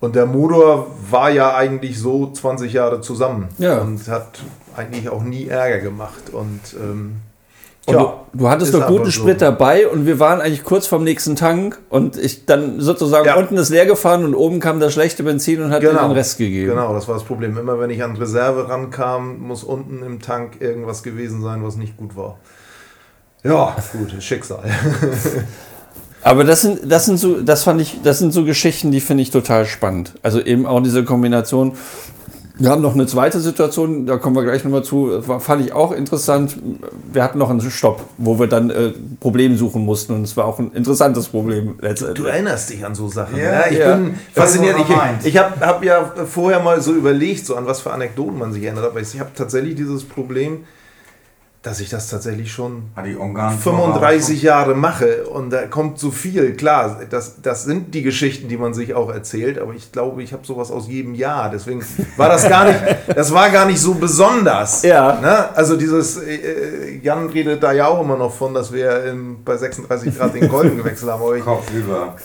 [0.00, 3.78] Und der Motor war ja eigentlich so 20 Jahre zusammen Ja.
[3.82, 4.40] und hat
[4.76, 6.30] eigentlich auch nie Ärger gemacht.
[6.32, 7.16] Und ähm,
[7.86, 8.00] Und ja,
[8.32, 9.10] du, du hattest noch guten so.
[9.10, 13.36] Sprit dabei und wir waren eigentlich kurz vorm nächsten Tank und ich dann sozusagen Ja.
[13.36, 16.38] unten ist leer gefahren und oben kam das schlechte Benzin und hat mir den Rest
[16.38, 16.70] gegeben.
[16.70, 17.58] Genau, das war das Problem.
[17.58, 21.96] Immer wenn ich an Reserve rankam, muss unten im Tank irgendwas gewesen sein, was nicht
[21.98, 22.38] gut war.
[23.42, 24.62] Ja, gut, Schicksal.
[26.22, 29.22] Aber das sind, das sind so, das fand ich, das sind so Geschichten, die finde
[29.22, 30.12] ich total spannend.
[30.22, 31.72] Also eben auch diese Kombination.
[32.58, 35.72] Wir haben noch eine zweite Situation, da kommen wir gleich nochmal zu, Das fand ich
[35.72, 36.58] auch interessant.
[37.10, 40.44] Wir hatten noch einen Stopp, wo wir dann äh, Problem suchen mussten und es war
[40.44, 42.26] auch ein interessantes Problem Du letztendlich.
[42.26, 43.38] erinnerst dich an so Sachen.
[43.38, 43.96] Ja, ich ja.
[43.96, 44.76] bin fasziniert.
[44.78, 48.52] Ich, ich habe hab ja vorher mal so überlegt, so an was für Anekdoten man
[48.52, 48.84] sich erinnert.
[48.84, 50.64] Aber ich habe tatsächlich dieses Problem,
[51.62, 56.10] dass ich das tatsächlich schon Hat die Ungarn 35 Jahre mache und da kommt so
[56.10, 56.56] viel.
[56.56, 60.32] Klar, das, das sind die Geschichten, die man sich auch erzählt, aber ich glaube, ich
[60.32, 61.50] habe sowas aus jedem Jahr.
[61.50, 61.84] Deswegen
[62.16, 62.80] war das gar nicht,
[63.14, 64.82] das war gar nicht so besonders.
[64.84, 65.20] Ja.
[65.20, 65.54] Ne?
[65.54, 69.58] Also dieses, äh, Jan redet da ja auch immer noch von, dass wir ähm, bei
[69.58, 71.22] 36 Grad den Kolben gewechselt haben.
[71.22, 71.44] Aber ich,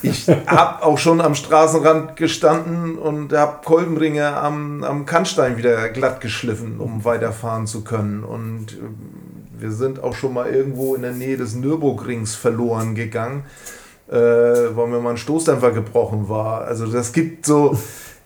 [0.02, 6.22] ich habe auch schon am Straßenrand gestanden und habe Kolbenringe am, am Kannstein wieder glatt
[6.22, 8.24] geschliffen, um weiterfahren zu können.
[8.24, 9.25] Und ähm,
[9.60, 13.46] wir sind auch schon mal irgendwo in der Nähe des Nürburgrings verloren gegangen,
[14.08, 16.62] äh, weil mir mal ein Stoßdämpfer gebrochen war.
[16.66, 17.78] Also das gibt so...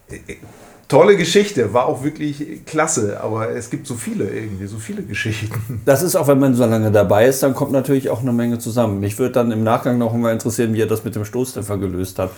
[0.90, 5.82] tolle Geschichte, war auch wirklich klasse, aber es gibt so viele irgendwie, so viele Geschichten.
[5.86, 8.58] Das ist auch, wenn man so lange dabei ist, dann kommt natürlich auch eine Menge
[8.58, 9.00] zusammen.
[9.00, 12.18] Mich würde dann im Nachgang noch mal interessieren, wie er das mit dem Stoßdämpfer gelöst
[12.18, 12.32] hat.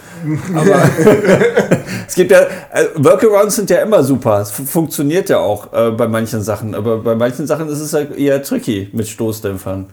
[0.53, 0.75] Aber
[2.07, 2.41] es gibt ja,
[2.73, 4.41] äh, Workarounds sind ja immer super.
[4.41, 8.17] Es funktioniert ja auch äh, bei manchen Sachen, aber bei manchen Sachen ist es halt
[8.17, 9.87] eher tricky mit Stoßdämpfern.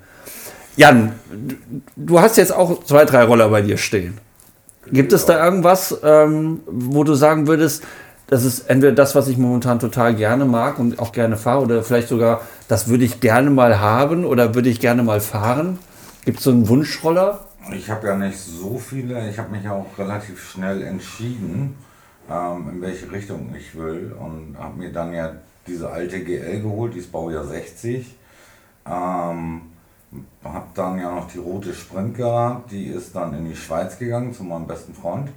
[0.77, 1.13] Jan,
[1.95, 4.19] du hast jetzt auch zwei, drei Roller bei dir stehen.
[4.91, 7.83] Gibt es da irgendwas, ähm, wo du sagen würdest,
[8.29, 11.83] das ist entweder das, was ich momentan total gerne mag und auch gerne fahre, oder
[11.83, 15.79] vielleicht sogar, das würde ich gerne mal haben oder würde ich gerne mal fahren?
[16.25, 17.47] Gibt es so einen Wunschroller?
[17.73, 19.29] Ich habe ja nicht so viele.
[19.31, 21.77] Ich habe mich auch relativ schnell entschieden,
[22.31, 25.33] ähm, in welche Richtung ich will und habe mir dann ja
[25.67, 28.15] diese alte GL geholt, die ist Baujahr 60.
[28.87, 29.63] Ähm,
[30.45, 34.35] habe dann ja noch die rote Sprint gehabt, die ist dann in die Schweiz gegangen
[34.35, 35.31] zu meinem besten Freund.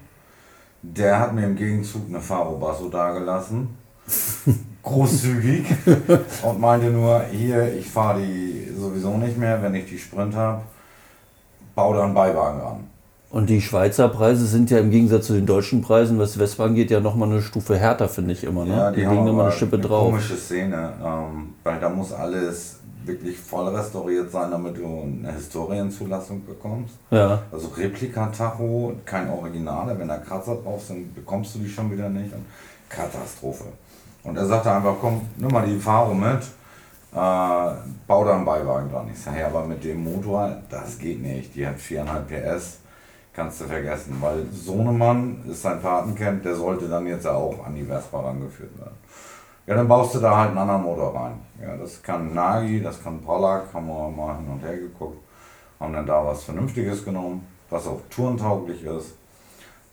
[0.82, 3.78] Der hat mir im Gegenzug eine Faro Basso dagelassen.
[4.84, 5.66] Großzügig.
[6.44, 10.62] und meinte nur, hier, ich fahre die sowieso nicht mehr, wenn ich die Sprint habe.
[11.76, 12.91] Bau da einen Beiwagen ran.
[13.32, 16.92] Und die Schweizer Preise sind ja im Gegensatz zu den deutschen Preisen, was Westbahn geht,
[16.92, 18.66] ja nochmal eine Stufe härter, finde ich immer.
[18.66, 18.76] Ne?
[18.76, 20.06] Ja, die, die haben legen immer eine Schippe eine drauf.
[20.12, 26.46] komische Szene, ähm, weil da muss alles wirklich voll restauriert sein, damit du eine Historienzulassung
[26.46, 26.96] bekommst.
[27.10, 27.42] Ja.
[27.52, 32.34] Also Replika-Tacho, kein Originaler, wenn da Kratzer drauf sind, bekommst du die schon wieder nicht.
[32.34, 32.46] Und
[32.92, 33.66] Katastrophe.
[34.24, 36.44] Und er sagte einfach, komm, nimm mal die Fahre mit,
[37.14, 37.76] äh,
[38.08, 39.08] bau da einen Beiwagen dran.
[39.12, 41.56] Ich sage, ja, aber mit dem Motor, das geht nicht.
[41.56, 42.78] Die hat 4,5 PS,
[43.34, 44.18] kannst du vergessen.
[44.20, 48.98] Weil Sohnemann ist sein Patenkind, der sollte dann jetzt auch an die Vespa rangeführt werden.
[49.68, 51.40] Ja, dann baust du da halt einen anderen Motor rein.
[51.62, 55.20] Ja, das kann Nagi, das kann Pollack, haben wir mal hin und her geguckt.
[55.80, 59.16] Haben dann da was Vernünftiges genommen, was auch tourentauglich ist.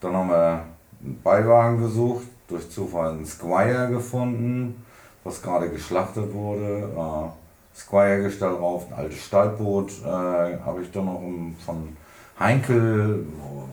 [0.01, 0.65] Dann haben wir
[1.03, 4.85] einen Beiwagen gesucht, durch Zufall einen Squire gefunden,
[5.23, 6.91] was gerade geschlachtet wurde.
[6.97, 11.23] Äh, Squire-Gestell drauf, ein altes Stallboot äh, habe ich dann noch
[11.65, 11.97] von
[12.39, 13.27] Heinkel,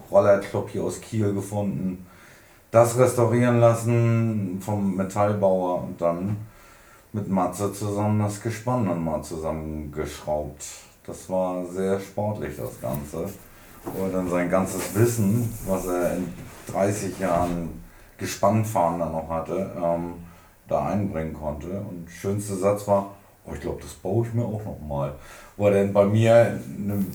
[0.10, 2.06] Rollerclub hier aus Kiel gefunden.
[2.72, 6.38] Das restaurieren lassen vom Metallbauer und dann
[7.14, 10.64] mit Matze zusammen das Gespann dann mal zusammengeschraubt.
[11.06, 13.30] Das war sehr sportlich, das Ganze.
[13.84, 16.34] Wo er dann sein ganzes Wissen, was er in
[16.68, 17.84] 30 Jahren
[18.18, 20.14] Gespannfahren dann noch hatte, ähm,
[20.68, 21.68] da einbringen konnte.
[21.68, 23.12] Und schönste Satz war,
[23.46, 25.14] oh, ich glaube, das baue ich mir auch noch mal.
[25.56, 27.06] Wo er dann bei mir eine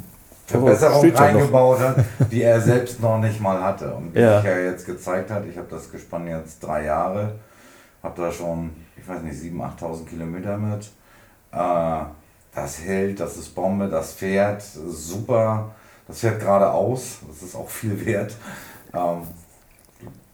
[0.51, 1.29] Verbesserung steht ja noch.
[1.41, 1.97] eingebaut hat,
[2.31, 3.95] die er selbst noch nicht mal hatte.
[3.95, 4.41] Und wie Ja.
[4.41, 7.33] sich ja jetzt gezeigt hat, ich habe das Gespann jetzt drei Jahre,
[8.03, 10.91] habe da schon, ich weiß nicht, 7.000, 8.000 Kilometer mit.
[11.53, 12.05] Äh,
[12.55, 15.71] das hält, das ist Bombe, das fährt super,
[16.09, 18.35] das fährt geradeaus, das ist auch viel wert.
[18.93, 19.23] Ähm,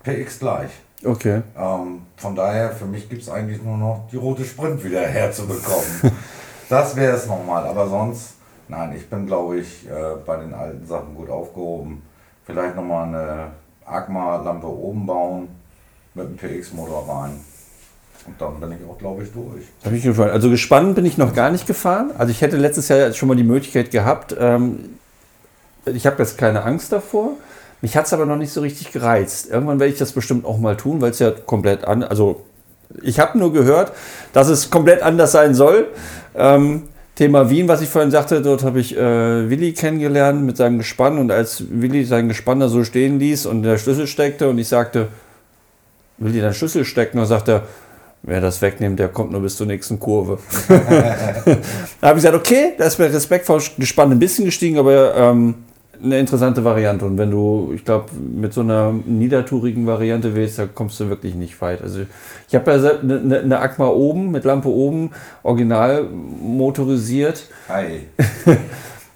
[0.02, 0.70] PX gleich.
[1.04, 1.42] Okay.
[1.58, 6.12] Ähm, von daher, für mich gibt es eigentlich nur noch die rote Sprint wieder herzubekommen.
[6.70, 8.35] das wäre es nochmal, aber sonst,
[8.68, 12.02] nein, ich bin glaube ich äh, bei den alten Sachen gut aufgehoben.
[12.44, 13.46] Vielleicht nochmal eine
[13.84, 15.48] Agma-Lampe oben bauen
[16.14, 17.40] mit einem PX-Motor rein.
[18.26, 19.64] Und dann bin ich auch glaube ich durch.
[19.84, 20.30] Hab ich gefallen.
[20.30, 22.12] Also gespannt bin ich noch gar nicht gefahren.
[22.18, 24.36] Also ich hätte letztes Jahr schon mal die Möglichkeit gehabt.
[24.38, 24.96] Ähm,
[25.84, 27.32] ich habe jetzt keine Angst davor.
[27.82, 29.50] Mich hat es aber noch nicht so richtig gereizt.
[29.50, 32.02] Irgendwann werde ich das bestimmt auch mal tun, weil es ja komplett an.
[32.02, 32.44] Also
[33.02, 33.92] ich habe nur gehört,
[34.32, 35.88] dass es komplett anders sein soll.
[36.34, 40.76] Ähm, Thema Wien, was ich vorhin sagte, dort habe ich äh, Willi kennengelernt mit seinem
[40.76, 44.58] Gespann und als Willi sein Gespann da so stehen ließ und der Schlüssel steckte und
[44.58, 45.08] ich sagte,
[46.18, 47.18] Willi, dein Schlüssel stecken?
[47.18, 47.62] Und dann sagt er,
[48.22, 50.38] wer das wegnimmt, der kommt nur bis zur nächsten Kurve.
[50.68, 55.14] da habe ich gesagt, okay, da ist mir Respekt vor Gespann ein bisschen gestiegen, aber
[55.16, 55.54] ähm,
[56.02, 57.04] eine interessante Variante.
[57.04, 61.34] Und wenn du, ich glaube, mit so einer niedertourigen Variante wählst, da kommst du wirklich
[61.34, 61.82] nicht weit.
[61.82, 62.00] Also
[62.48, 65.10] ich habe ja se- eine, eine- eine Aqua oben, mit Lampe oben,
[65.42, 67.48] original motorisiert.
[67.68, 68.00] Hi.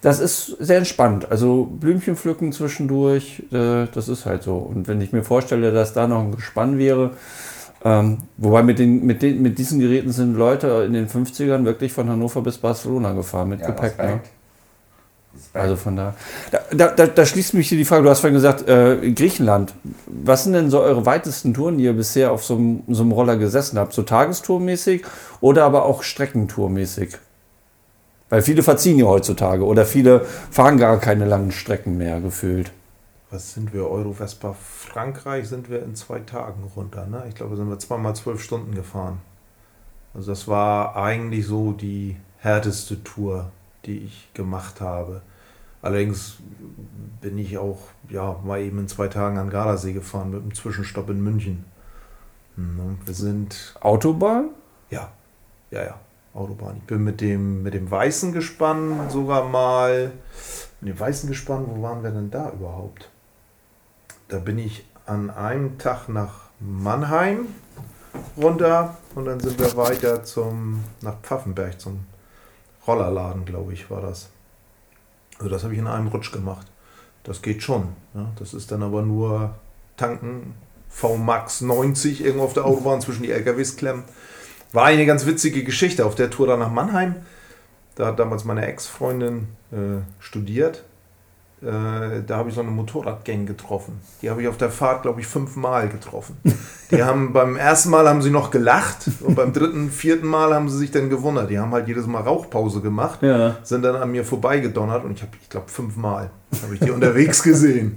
[0.03, 1.27] Das ist sehr entspannt.
[1.29, 4.55] Also Blümchen pflücken zwischendurch, äh, das ist halt so.
[4.55, 7.11] Und wenn ich mir vorstelle, dass da noch ein Gespann wäre,
[7.85, 11.93] ähm, wobei mit, den, mit, den, mit diesen Geräten sind Leute in den 50ern wirklich
[11.93, 13.95] von Hannover bis Barcelona gefahren mit Ja, Gepäck.
[13.99, 14.21] Ne?
[15.53, 16.15] Also von da,
[16.51, 19.73] da, da, da, da schließt mich hier die Frage, du hast vorhin gesagt, äh, Griechenland.
[20.05, 23.11] Was sind denn so eure weitesten Touren, die ihr bisher auf so einem, so einem
[23.11, 23.93] Roller gesessen habt?
[23.93, 25.03] So tagestourmäßig
[25.39, 27.17] oder aber auch streckentourmäßig?
[28.29, 32.71] Weil viele verziehen ja heutzutage oder viele fahren gar keine langen Strecken mehr gefühlt.
[33.29, 33.89] Was sind wir?
[33.89, 37.05] Euro Vespa Frankreich sind wir in zwei Tagen runter.
[37.07, 37.23] Ne?
[37.29, 39.19] Ich glaube, sind wir zweimal zwölf Stunden gefahren.
[40.13, 43.51] Also das war eigentlich so die härteste Tour,
[43.85, 45.21] die ich gemacht habe.
[45.81, 46.37] Allerdings
[47.21, 51.09] bin ich auch ja, mal eben in zwei Tagen an Gardasee gefahren mit einem Zwischenstopp
[51.09, 51.65] in München.
[52.55, 54.49] Mhm, Wir sind, Autobahn?
[54.89, 55.11] ja,
[55.71, 55.99] ja, ja,
[56.33, 56.77] Autobahn.
[56.77, 60.11] Ich bin mit dem, mit dem weißen Gespann sogar mal,
[60.81, 63.09] mit dem weißen Gespann, wo waren wir denn da überhaupt?
[64.27, 67.47] Da bin ich an einem Tag nach Mannheim
[68.37, 72.05] runter und dann sind wir weiter zum, nach Pfaffenberg zum
[72.85, 74.29] Rollerladen, glaube ich, war das.
[75.41, 76.67] Also das habe ich in einem Rutsch gemacht.
[77.23, 77.89] Das geht schon.
[78.13, 78.29] Ja.
[78.37, 79.55] Das ist dann aber nur
[79.97, 80.53] tanken,
[80.89, 84.03] VMAX 90 irgendwo auf der Autobahn zwischen die LKWs klemmen.
[84.71, 87.15] War eine ganz witzige Geschichte auf der Tour da nach Mannheim.
[87.95, 90.83] Da hat damals meine Ex-Freundin äh, studiert.
[91.61, 93.99] Äh, da habe ich so eine Motorradgang getroffen.
[94.21, 96.35] Die habe ich auf der Fahrt, glaube ich, fünfmal getroffen.
[96.89, 100.69] Die haben beim ersten Mal haben sie noch gelacht und beim dritten, vierten Mal haben
[100.69, 101.51] sie sich dann gewundert.
[101.51, 103.57] Die haben halt jedes Mal Rauchpause gemacht, Ja.
[103.61, 106.31] sind dann an mir vorbeigedonnert und ich habe, ich glaube, fünfmal
[106.63, 107.95] habe ich die unterwegs gesehen.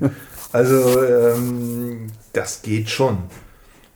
[0.52, 3.18] Also ähm, das geht schon.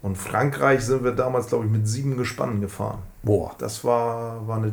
[0.00, 3.00] Und Frankreich sind wir damals, glaube ich, mit sieben Gespannen gefahren.
[3.22, 3.50] Boah.
[3.58, 4.72] Das war, war eine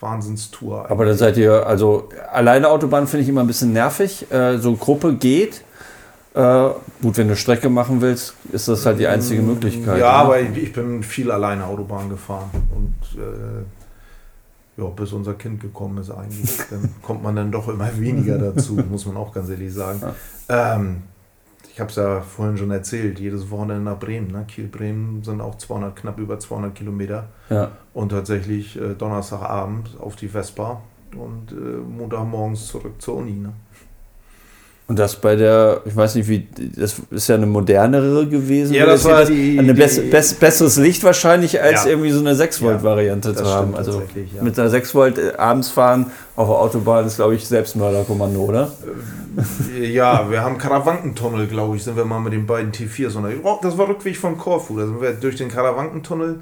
[0.00, 0.90] Wahnsinnstour.
[0.90, 4.30] Aber da seid ihr, also alleine Autobahn finde ich immer ein bisschen nervig.
[4.30, 5.62] Äh, so Gruppe geht.
[6.34, 6.68] Äh,
[7.00, 9.98] gut, wenn du Strecke machen willst, ist das halt die einzige Möglichkeit.
[9.98, 10.18] Ja, ne?
[10.18, 12.50] aber ich, ich bin viel alleine Autobahn gefahren.
[12.74, 13.64] Und äh,
[14.76, 18.74] ja, bis unser Kind gekommen ist eigentlich, dann kommt man dann doch immer weniger dazu,
[18.90, 20.02] muss man auch ganz ehrlich sagen.
[20.48, 21.02] Ähm,
[21.76, 24.28] ich habe es ja vorhin schon erzählt, jedes Wochenende nach Bremen.
[24.28, 24.46] Ne?
[24.48, 27.28] Kiel-Bremen sind auch 200, knapp über 200 Kilometer.
[27.50, 27.72] Ja.
[27.92, 30.80] Und tatsächlich äh, Donnerstagabend auf die Vespa
[31.14, 33.32] und äh, Montagmorgens zurück zur Uni.
[33.32, 33.52] Ne?
[34.88, 36.46] Und das bei der, ich weiß nicht wie,
[36.76, 38.72] das ist ja eine modernere gewesen.
[38.72, 41.90] Ja, das war Eine die- bess, besseres Licht wahrscheinlich, als Ja.
[41.90, 43.74] irgendwie so eine 6-Volt-Variante das zu haben.
[43.74, 44.42] Also ja.
[44.44, 48.70] mit einer 6-Volt äh, abends fahren auf der Autobahn ist, glaube ich, Selbstmörderkommando, oder?
[49.80, 53.16] Ja, wir haben Karawankentunnel, glaube ich, sind wir mal mit den beiden T4s.
[53.16, 53.40] unterwegs.
[53.42, 54.78] Oh, das war Rückweg von Korfu.
[54.78, 56.40] Da sind wir durch den Karawankentunnel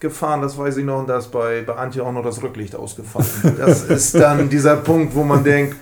[0.00, 2.74] gefahren, das weiß ich noch, und da ist bei, bei Antje auch noch das Rücklicht
[2.76, 3.56] ausgefallen.
[3.58, 5.76] Das ist dann dieser Punkt, wo man denkt,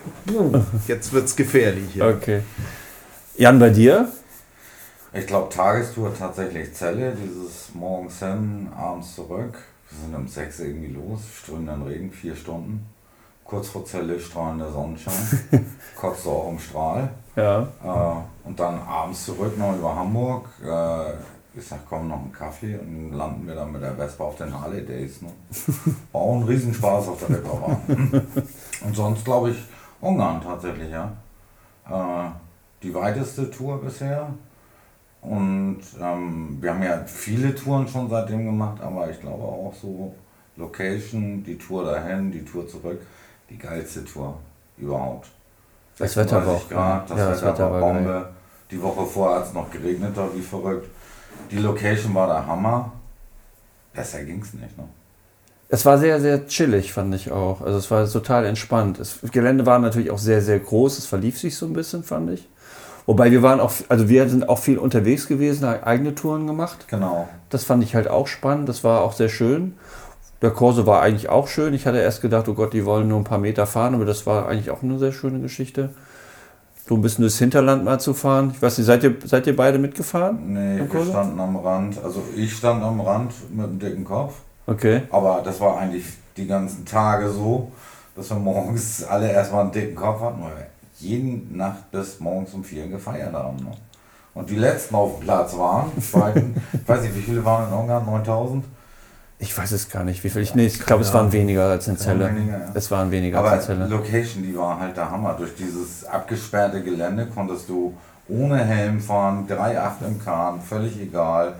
[0.86, 1.90] jetzt wird es gefährlich.
[1.92, 2.06] Hier.
[2.06, 2.42] Okay.
[3.36, 4.08] Jan, bei dir?
[5.12, 9.58] Ich glaube, Tagestour tatsächlich Zelle, dieses morgens hin, abends zurück.
[9.90, 12.86] Wir sind um 6 irgendwie los, strömenden Regen, vier Stunden.
[13.44, 15.14] Kurz vor Zelle strahlender Sonnenschein,
[15.96, 17.10] kotzt auch im Strahl.
[17.36, 17.62] Ja.
[17.84, 20.48] Äh, und dann abends zurück noch über Hamburg.
[20.62, 21.12] Äh,
[21.56, 24.36] ich sag, komm, noch einen Kaffee und dann landen wir dann mit der Vespa auf
[24.36, 25.22] den Harley Days.
[25.22, 25.30] Ne?
[26.12, 27.78] War auch ein Riesenspaß auf der Reeperbahn.
[28.84, 29.64] und sonst glaube ich
[30.00, 31.12] Ungarn tatsächlich, ja.
[31.88, 32.30] Äh,
[32.82, 34.28] die weiteste Tour bisher.
[35.22, 40.14] Und ähm, wir haben ja viele Touren schon seitdem gemacht, aber ich glaube auch so
[40.56, 43.00] Location, die Tour dahin, die Tour zurück,
[43.48, 44.38] die geilste Tour
[44.76, 45.28] überhaupt.
[45.98, 48.10] Das Wetter war 36 auch Grad, das, ja, das Wetter, Wetter war war Bombe.
[48.10, 48.26] geil.
[48.70, 50.90] Die Woche vorher hat es noch geregnet, da wie verrückt.
[51.50, 52.92] Die Location war der Hammer.
[53.94, 54.84] Besser ging's nicht, ne?
[55.68, 57.60] Es war sehr, sehr chillig, fand ich auch.
[57.60, 59.00] Also es war total entspannt.
[59.00, 60.98] Das Gelände war natürlich auch sehr, sehr groß.
[60.98, 62.48] Es verlief sich so ein bisschen, fand ich.
[63.04, 66.86] Wobei wir waren auch, also wir sind auch viel unterwegs gewesen, eigene Touren gemacht.
[66.88, 67.28] Genau.
[67.50, 68.68] Das fand ich halt auch spannend.
[68.68, 69.76] Das war auch sehr schön.
[70.42, 71.74] Der Corso war eigentlich auch schön.
[71.74, 74.26] Ich hatte erst gedacht, oh Gott, die wollen nur ein paar Meter fahren, aber das
[74.26, 75.90] war eigentlich auch eine sehr schöne Geschichte.
[76.88, 78.52] So ein bisschen durchs Hinterland mal zu fahren.
[78.54, 80.38] Ich weiß nicht, seid ihr, seid ihr beide mitgefahren?
[80.52, 81.98] Nee, wir standen am Rand.
[82.02, 84.34] Also ich stand am Rand mit einem dicken Kopf.
[84.68, 85.02] Okay.
[85.10, 86.04] Aber das war eigentlich
[86.36, 87.72] die ganzen Tage so,
[88.14, 90.66] dass wir morgens alle erstmal einen dicken Kopf hatten, weil wir
[90.98, 93.56] jeden Nacht bis morgens um vier gefeiert haben.
[93.56, 93.72] Ne?
[94.34, 98.06] Und die letzten auf dem Platz waren, ich weiß nicht, wie viele waren in Ungarn?
[98.06, 98.64] 9000?
[99.38, 100.40] Ich weiß es gar nicht, wie viel.
[100.42, 102.30] Ich, nee, ich glaube, es waren weniger als in Zelle.
[102.34, 102.70] weniger, ja.
[102.72, 103.88] Es waren weniger Aber als in Zelle.
[103.88, 105.34] Location, die war halt der Hammer.
[105.38, 107.92] Durch dieses abgesperrte Gelände konntest du
[108.28, 111.54] ohne Helm fahren, 3,8 im Kahn, völlig egal.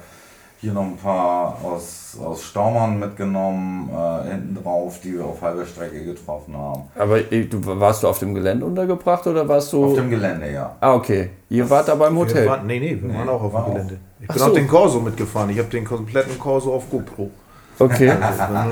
[0.59, 5.67] Hier noch ein paar aus, aus Staumern mitgenommen, äh, hinten drauf, die wir auf halber
[5.67, 6.85] Strecke getroffen haben.
[6.99, 9.85] Aber äh, du, warst du auf dem Gelände untergebracht oder warst du.
[9.85, 10.75] Auf dem Gelände, ja.
[10.81, 11.29] ah, okay.
[11.51, 12.47] Ihr wart aber im Hotel.
[12.49, 13.75] waren, nee, nee, wir Nee, waren auch auf war dem auch.
[13.75, 13.99] Gelände.
[14.19, 14.51] Ich Ach bin so.
[14.51, 15.51] auch den Corso mitgefahren.
[15.51, 17.31] Ich habe den kompletten Corso auf GoPro.
[17.79, 18.12] Okay.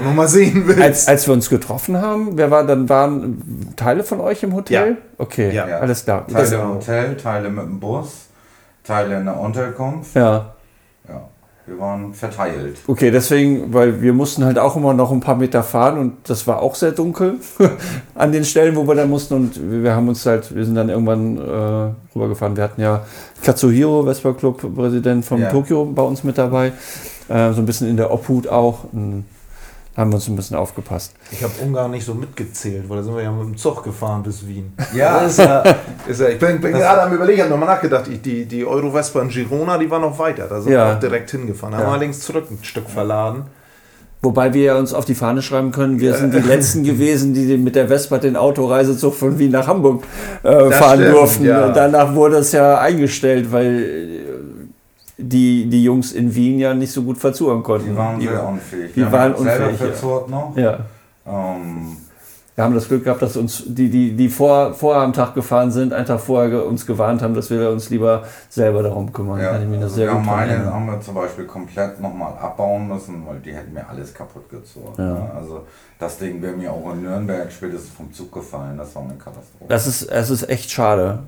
[0.04, 0.80] Wenn du sehen willst.
[0.82, 4.90] Als, als wir uns getroffen haben, wer war, dann waren Teile von euch im Hotel?
[4.90, 4.96] Ja.
[5.18, 5.64] Okay, Ja.
[5.78, 6.26] alles klar.
[6.26, 8.26] Teile Das, im Hotel, Teile mit dem Bus,
[8.82, 10.14] Teile in der Unterkunft.
[10.14, 10.54] ja.
[11.06, 11.20] Ja,
[11.66, 12.78] wir waren verteilt.
[12.86, 16.46] Okay, deswegen, weil wir mussten halt auch immer noch ein paar Meter fahren und das
[16.46, 17.34] war auch sehr dunkel
[18.14, 20.88] an den Stellen, wo wir dann mussten und wir haben uns halt, wir sind dann
[20.88, 22.56] irgendwann äh, rübergefahren.
[22.56, 23.04] Wir hatten ja
[23.42, 25.50] Katsuhiro, Vespa Club Präsident von Ja.
[25.50, 26.72] Tokio bei uns mit dabei,
[27.28, 28.84] äh, so ein bisschen in der Obhut auch.
[28.92, 29.24] Und
[29.96, 31.12] haben wir uns ein bisschen aufgepasst.
[31.30, 34.24] Ich habe Ungarn nicht so mitgezählt, weil da sind wir ja mit dem Zug gefahren
[34.24, 34.72] bis Wien.
[34.92, 35.18] Ja.
[35.20, 35.62] Ist ja,
[36.08, 38.64] ist ja ich bin, bin gerade am Überlegen, ich habe nochmal nachgedacht, ich, die, die
[38.66, 40.48] Euro-Vespa in Girona, die war noch weiter.
[40.48, 40.88] Da sind Ja.
[40.88, 41.70] wir auch direkt hingefahren.
[41.72, 41.88] Da haben Ja.
[41.90, 43.44] wir allerdings zurück ein Stück verladen.
[44.20, 47.56] Wobei wir ja uns auf die Fahne schreiben können, wir sind die Letzten gewesen, die
[47.56, 50.02] mit der Vespa den Autoreisezug von Wien nach Hamburg
[50.42, 51.44] äh, fahren stimmt, durften.
[51.44, 51.68] ja.
[51.68, 54.63] Danach wurde es ja eingestellt, weil äh,
[55.16, 57.90] die, die Jungs in Wien ja nicht so gut verzuhören konnten.
[57.90, 58.92] Die waren Die- sehr unfähig.
[58.94, 59.86] die haben waren selber unfähig, ja.
[59.86, 60.56] verzurrt noch.
[60.56, 60.78] Ja.
[61.26, 61.96] Ähm,
[62.56, 65.72] Wir haben das Glück gehabt, dass uns die, die, die vor, vorher am Tag gefahren
[65.72, 69.40] sind, einen Tag vorher uns gewarnt haben, dass wir uns lieber selber darum kümmern.
[69.40, 70.72] ja, Kann ich also sehr wir gut meine erinnern.
[70.72, 74.96] haben wir zum Beispiel komplett nochmal abbauen müssen, weil die hätten mir alles kaputt gezurrt.
[74.98, 75.32] Ja.
[75.36, 75.62] Also
[75.98, 78.78] das Ding wäre mir auch in Nürnberg spätestens vom Zug gefallen.
[78.78, 79.64] Das war eine Katastrophe.
[79.68, 81.20] Das ist, es ist echt schade.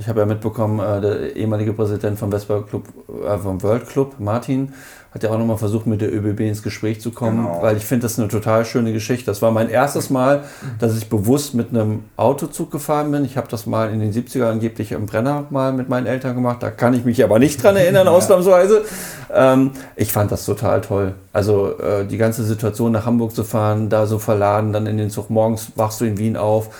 [0.00, 2.86] Ich habe ja mitbekommen, äh, der ehemalige Präsident vom Vespa Club,
[3.24, 4.72] äh, vom World Club, Martin,
[5.14, 7.62] hat ja auch nochmal versucht, mit der ÖBB ins Gespräch zu kommen, Genau.
[7.62, 9.26] weil ich finde das eine total schöne Geschichte.
[9.26, 10.44] Das war mein erstes Mal,
[10.78, 13.24] dass ich bewusst mit einem Autozug gefahren bin.
[13.24, 16.62] Ich habe das mal in den 70er angeblich im Brenner mal mit meinen Eltern gemacht.
[16.62, 18.84] Da kann ich mich aber nicht dran erinnern, ausnahmsweise.
[19.32, 21.14] Ähm, ich fand das total toll.
[21.32, 25.10] Also äh, die ganze Situation nach Hamburg zu fahren, da so verladen, dann in den
[25.10, 26.70] Zug morgens wachst du in Wien auf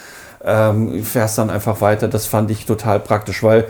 [0.45, 2.09] ähm, fährst dann einfach weiter.
[2.09, 3.67] Das fand ich total praktisch, weil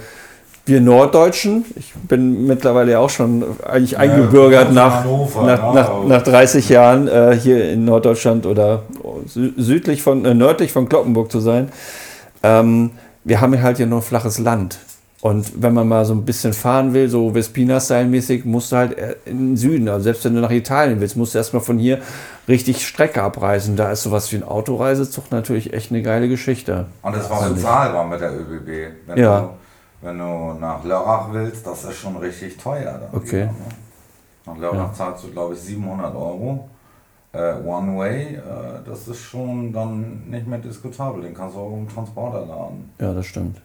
[0.64, 5.80] wir Norddeutschen, ich bin mittlerweile ja auch schon eigentlich eingebürgert aus nach, Hannover, nach, ne?
[5.80, 8.82] nach, nach 30 Jahren äh, hier in Norddeutschland oder
[9.26, 11.72] sü südlich von, äh, nördlich von Kloppenburg zu sein.
[12.44, 12.90] Ähm,
[13.24, 14.78] wir haben halt hier nur flaches Land.
[15.20, 19.14] Und wenn man mal so ein bisschen fahren will, so Vespina-Style-mäßig, musst du halt äh,
[19.24, 21.98] in den Süden, also selbst wenn du nach Italien willst, musst du erstmal von hier
[22.48, 23.76] richtig Strecke abreisen.
[23.76, 26.86] Da ist sowas wie ein Autoreisezug natürlich echt eine geile Geschichte.
[27.02, 27.62] Und es war Fand ich.
[27.62, 29.16] bezahlbar mit der ÖBB.
[29.16, 29.50] Ja.
[30.02, 33.00] Wenn du nach Lörrach willst, das ist schon richtig teuer.
[33.00, 33.42] Dann Okay.
[33.42, 33.52] wieder, ne?
[34.46, 34.92] Nach Lörrach Ja.
[34.92, 36.68] zahlst du, glaube ich, 700 Euro.
[37.32, 38.40] Äh, One Way, äh,
[38.84, 41.22] das ist schon dann nicht mehr diskutabel.
[41.22, 42.90] Den kannst du auch im Transporter laden.
[43.00, 43.56] Ja, das stimmt.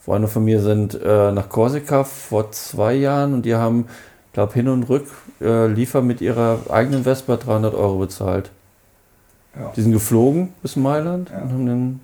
[0.00, 3.86] Freunde von mir sind äh, nach Korsika vor zwei Jahren und die haben,
[4.32, 5.06] glaube hin und rück,
[5.40, 8.50] äh, Liefer mit ihrer eigenen Vespa 300 Euro bezahlt.
[9.58, 9.72] Ja.
[9.74, 11.42] Die sind geflogen bis Mailand Ja.
[11.42, 12.00] und haben den.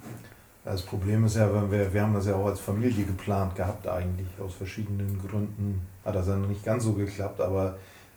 [0.65, 4.27] Das Problem ist ja, wir, wir haben das ja auch als Familie geplant gehabt eigentlich,
[4.43, 7.77] aus verschiedenen Gründen hat das dann nicht ganz so geklappt, aber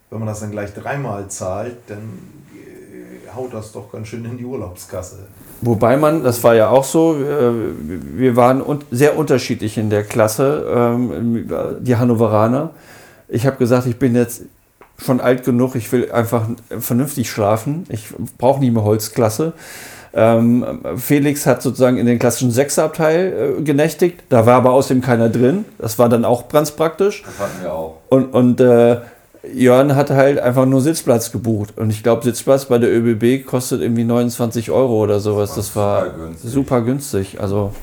[0.10, 1.98] wenn man das dann gleich dreimal zahlt, dann
[2.54, 5.28] äh, haut das doch ganz schön in die Urlaubskasse.
[5.62, 7.52] Wobei man, das war ja auch so, äh,
[8.16, 11.50] wir waren sehr unterschiedlich in der Klasse, ähm,
[11.82, 12.72] die Hannoveraner.
[13.28, 14.44] Ich habe gesagt, ich bin jetzt
[14.98, 16.48] schon alt genug, ich will einfach
[16.80, 17.86] vernünftig schlafen.
[17.90, 19.54] Ich brauche nicht mehr Holzklasse.
[20.14, 20.66] Ähm,
[20.98, 24.24] Felix hat sozusagen in den klassischen Sechserabteil äh, genächtigt.
[24.30, 25.66] Da war aber außerdem keiner drin.
[25.78, 27.24] Das war dann auch ganz praktisch.
[27.24, 27.98] Das hatten wir auch.
[28.10, 28.98] Und, und äh,
[29.54, 31.78] Jörn hat halt einfach nur Sitzplatz gebucht.
[31.78, 35.56] Und ich glaube, Sitzplatz bei der ÖBB kostet irgendwie 29 Euro oder sowas.
[35.56, 36.52] Das war super günstig.
[36.52, 37.42] super günstig.
[37.42, 37.74] Also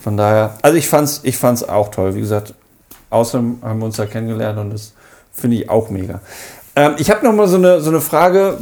[0.00, 2.14] von daher, also ich fand's, ich fand's auch toll.
[2.14, 2.54] Wie gesagt,
[3.10, 4.94] außerdem haben wir uns da kennengelernt und das
[5.36, 6.20] finde ich auch mega.
[6.74, 8.58] Ähm, ich habe noch mal so eine, so eine Frage,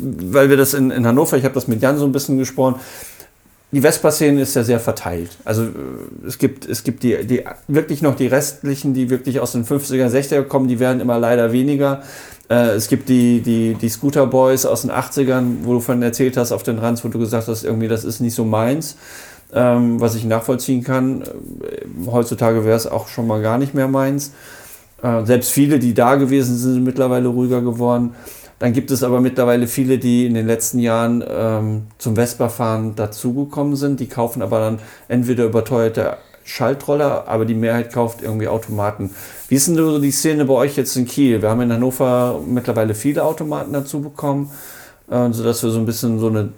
[0.00, 2.76] weil wir das in, in Hannover, ich habe das mit Jan so ein bisschen gesprochen.
[3.70, 5.30] Die Vespa-Szene ist ja sehr verteilt.
[5.44, 9.52] Also äh, es gibt, es gibt die, die wirklich noch die restlichen, die wirklich aus
[9.52, 12.02] den 50er, 60er kommen, die werden immer leider weniger.
[12.50, 16.36] Äh, es gibt die, die, die Scooter Boys aus den 80ern, wo du von erzählt
[16.36, 18.96] hast, auf den Ranz, wo du gesagt hast, irgendwie, das ist nicht so meins,
[19.52, 21.22] ähm, was ich nachvollziehen kann.
[21.22, 21.26] Äh,
[22.10, 24.32] Heutzutage wäre es auch schon mal gar nicht mehr meins.
[25.04, 28.14] Äh, selbst viele, die da gewesen sind, sind mittlerweile ruhiger geworden.
[28.58, 33.76] Dann gibt es aber mittlerweile viele, die in den letzten Jahren ähm, zum Vespa-Fahren dazugekommen
[33.76, 34.00] sind.
[34.00, 34.78] Die kaufen aber dann
[35.08, 39.10] entweder überteuerte Schaltroller, aber die Mehrheit kauft irgendwie Automaten.
[39.48, 41.42] Wie ist denn so die Szene bei euch jetzt in Kiel?
[41.42, 44.50] Wir haben in Hannover mittlerweile viele Automaten dazu bekommen,
[45.10, 46.50] äh, sodass wir so ein bisschen so eine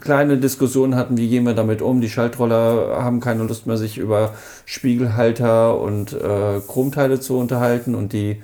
[0.00, 2.00] kleine Diskussion hatten, wie gehen wir damit um.
[2.00, 8.12] Die Schaltroller haben keine Lust mehr, sich über Spiegelhalter und äh, Chromteile zu unterhalten und
[8.12, 8.40] die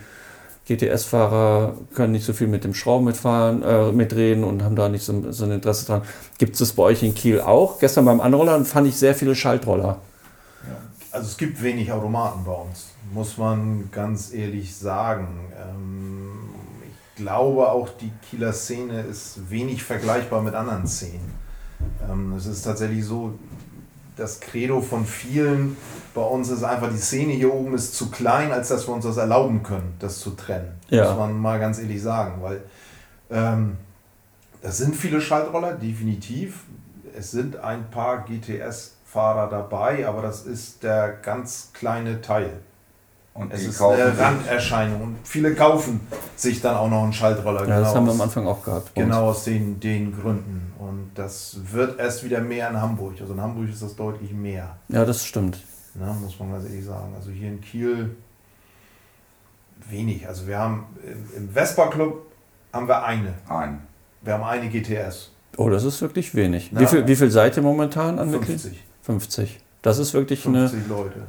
[0.67, 5.03] GTS-Fahrer können nicht so viel mit dem Schrauben mitfahren, äh, mitreden und haben da nicht
[5.03, 6.03] so, so ein Interesse dran.
[6.37, 7.79] Gibt es das bei euch in Kiel auch?
[7.79, 9.99] Gestern beim Anrollern fand ich sehr viele Schaltroller.
[11.11, 15.41] Also es gibt wenig Automaten bei uns, muss man ganz ehrlich sagen.
[15.57, 16.18] Ähm,
[17.19, 21.35] glaube auch die Kieler Szene ist wenig vergleichbar mit anderen Szenen.
[22.09, 23.35] Ähm, es ist tatsächlich so,
[24.17, 25.77] das Credo von vielen
[26.15, 29.05] bei uns ist einfach, die Szene hier oben ist zu klein, als dass wir uns
[29.05, 30.73] das erlauben können, das zu trennen.
[30.89, 31.09] Ja.
[31.09, 32.63] Muss man mal ganz ehrlich sagen, weil
[33.31, 33.77] ähm,
[34.63, 36.65] das sind viele Schaltroller, definitiv.
[37.17, 42.61] Es sind ein paar GTS-Fahrer dabei, aber das ist der ganz kleine Teil.
[43.39, 45.01] Und es ist eine Randerscheinung.
[45.01, 46.01] Und viele kaufen
[46.35, 47.69] sich dann auch noch einen Schaltroller.
[47.69, 48.95] Ja, das haben wir am Anfang auch gehabt.
[48.97, 50.73] Genau aus den, den Gründen.
[50.79, 53.15] Und das wird erst wieder mehr in Hamburg.
[53.21, 55.59] Also in Hamburg ist das deutlich mehr, Ja, das stimmt.
[55.95, 57.13] ne, muss man ganz ehrlich sagen.
[57.17, 58.17] Also hier in Kiel
[59.89, 60.27] wenig.
[60.27, 60.87] Also wir haben
[61.37, 62.27] im, Vespa Club
[62.73, 63.35] haben wir eine.
[63.49, 63.83] Ein.
[64.23, 65.31] Wir haben eine GTS.
[65.57, 66.73] Oh, das ist wirklich wenig.
[66.73, 66.81] Ja.
[66.81, 68.59] Wie, viel, wie viel seid ihr momentan an Mitgliedern?
[68.59, 68.85] 50.
[69.03, 69.61] 50.
[69.83, 71.23] Das ist wirklich eine, 50 Leute.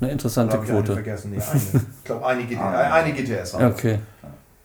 [0.00, 0.92] Eine interessante ich eine Quote.
[0.94, 1.30] vergessen.
[1.32, 1.60] Nee, eine.
[1.98, 2.92] Ich glaube, eine, GT, Ah.
[2.94, 3.54] eine GTS.
[3.54, 3.66] haben.
[3.72, 3.98] Okay.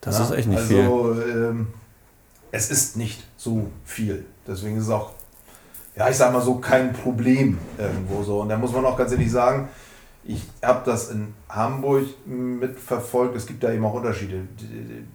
[0.02, 0.82] Das Ja, ist echt nicht viel.
[0.82, 1.68] also, Ähm,
[2.52, 4.26] es ist nicht so viel.
[4.48, 5.12] Deswegen ist es auch,
[5.96, 8.42] ja, ich sag mal so, kein Problem irgendwo so.
[8.42, 9.68] Und da muss man auch ganz ehrlich sagen,
[10.24, 13.36] ich habe das in Hamburg mitverfolgt.
[13.36, 14.42] Es gibt da eben auch Unterschiede.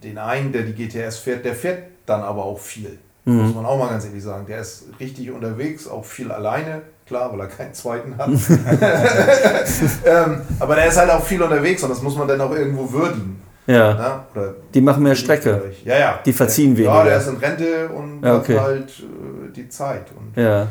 [0.03, 2.97] Den einen, der die GTS fährt, der fährt dann aber auch viel.
[3.25, 3.55] Muss Mhm.
[3.55, 4.45] man auch mal ganz ehrlich sagen.
[4.47, 6.81] Der ist richtig unterwegs, auch viel alleine.
[7.05, 8.29] Klar, weil er keinen zweiten hat.
[10.05, 12.91] ähm, aber der ist halt auch viel unterwegs und das muss man dann auch irgendwo
[12.91, 13.41] würdigen.
[13.65, 14.19] Ja, Ne?
[14.35, 15.71] Oder die machen mehr Strecke.
[15.85, 16.19] ja, ja.
[16.25, 16.93] Die verziehen weniger.
[16.95, 18.57] Ja, der ist in Rente und Ja, okay.
[18.57, 20.07] hat halt äh, die Zeit.
[20.17, 20.67] Und Ja,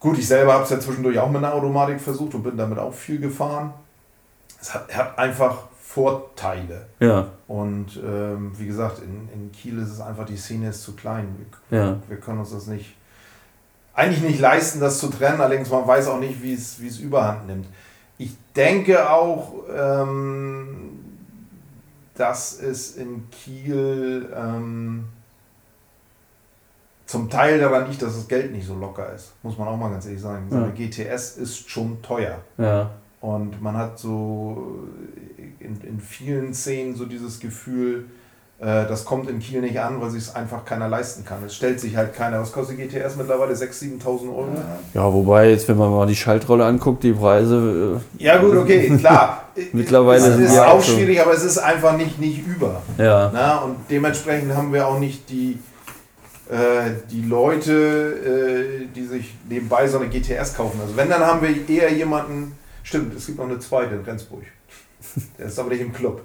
[0.00, 2.78] gut, ich selber habe es ja zwischendurch auch mit einer Automatik versucht und bin damit
[2.78, 3.72] auch viel gefahren.
[4.60, 6.86] Es hat, hat einfach Vorteile.
[7.00, 10.94] ja, Und ähm, wie gesagt, in, in Kiel ist es einfach, die Szene ist zu
[10.96, 11.28] klein.
[11.68, 11.96] Wir, Ja.
[12.08, 12.96] wir können uns das nicht,
[13.94, 15.40] eigentlich nicht leisten, das zu trennen.
[15.40, 17.66] Allerdings man weiß auch nicht, wie es, wie es überhand nimmt.
[18.18, 21.00] Ich denke auch, ähm,
[22.14, 25.04] dass es in Kiel ähm,
[27.06, 29.32] zum Teil daran liegt, dass das Geld nicht so locker ist.
[29.42, 30.48] Muss man auch mal ganz ehrlich sagen.
[30.50, 30.64] Ja.
[30.64, 32.38] eine GTS ist schon teuer.
[32.58, 32.90] ja.
[33.20, 34.80] Und man hat so
[35.60, 38.06] in, in vielen Szenen so dieses Gefühl,
[38.64, 41.38] das kommt in Kiel nicht an, weil sich es einfach keiner leisten kann.
[41.44, 42.40] Es stellt sich halt keiner.
[42.40, 43.54] Was kostet GTS mittlerweile?
[43.54, 44.46] 6.000, 7.000 Euro?
[44.94, 48.00] Ja, wobei, jetzt, wenn man mal die Schaltrolle anguckt, die Preise.
[48.18, 49.44] Ja gut, okay, klar.
[49.72, 52.46] Mittlerweile es sind ist die auch auch so- schwierig, aber es ist einfach nicht, nicht
[52.46, 52.82] über.
[52.98, 55.58] Äh, ja, Na, und dementsprechend haben wir auch nicht die,
[56.48, 60.80] äh, die Leute, äh, die sich nebenbei so eine GTS kaufen.
[60.82, 64.42] Also wenn, dann haben wir eher jemanden, stimmt, es gibt noch eine zweite in Rendsburg.
[65.38, 66.22] Der ist aber nicht im Club.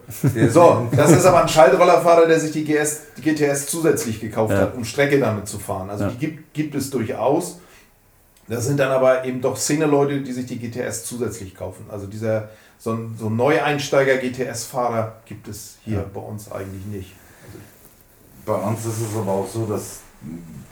[0.50, 4.60] So, das ist aber ein Schaltrollerfahrer, der sich die, GS, die GTS zusätzlich gekauft Ja.
[4.62, 5.90] hat, um Strecke damit zu fahren.
[5.90, 6.10] Also Ja.
[6.12, 7.60] die gibt, gibt es durchaus.
[8.48, 11.86] Das sind dann aber eben doch Szene-Leute, die sich die GTS zusätzlich kaufen.
[11.90, 16.06] Also dieser so ein, so ein Neueinsteiger-GTS-Fahrer gibt es hier Ja.
[16.14, 17.14] bei uns eigentlich nicht.
[18.46, 20.00] Bei uns ist es aber auch so, dass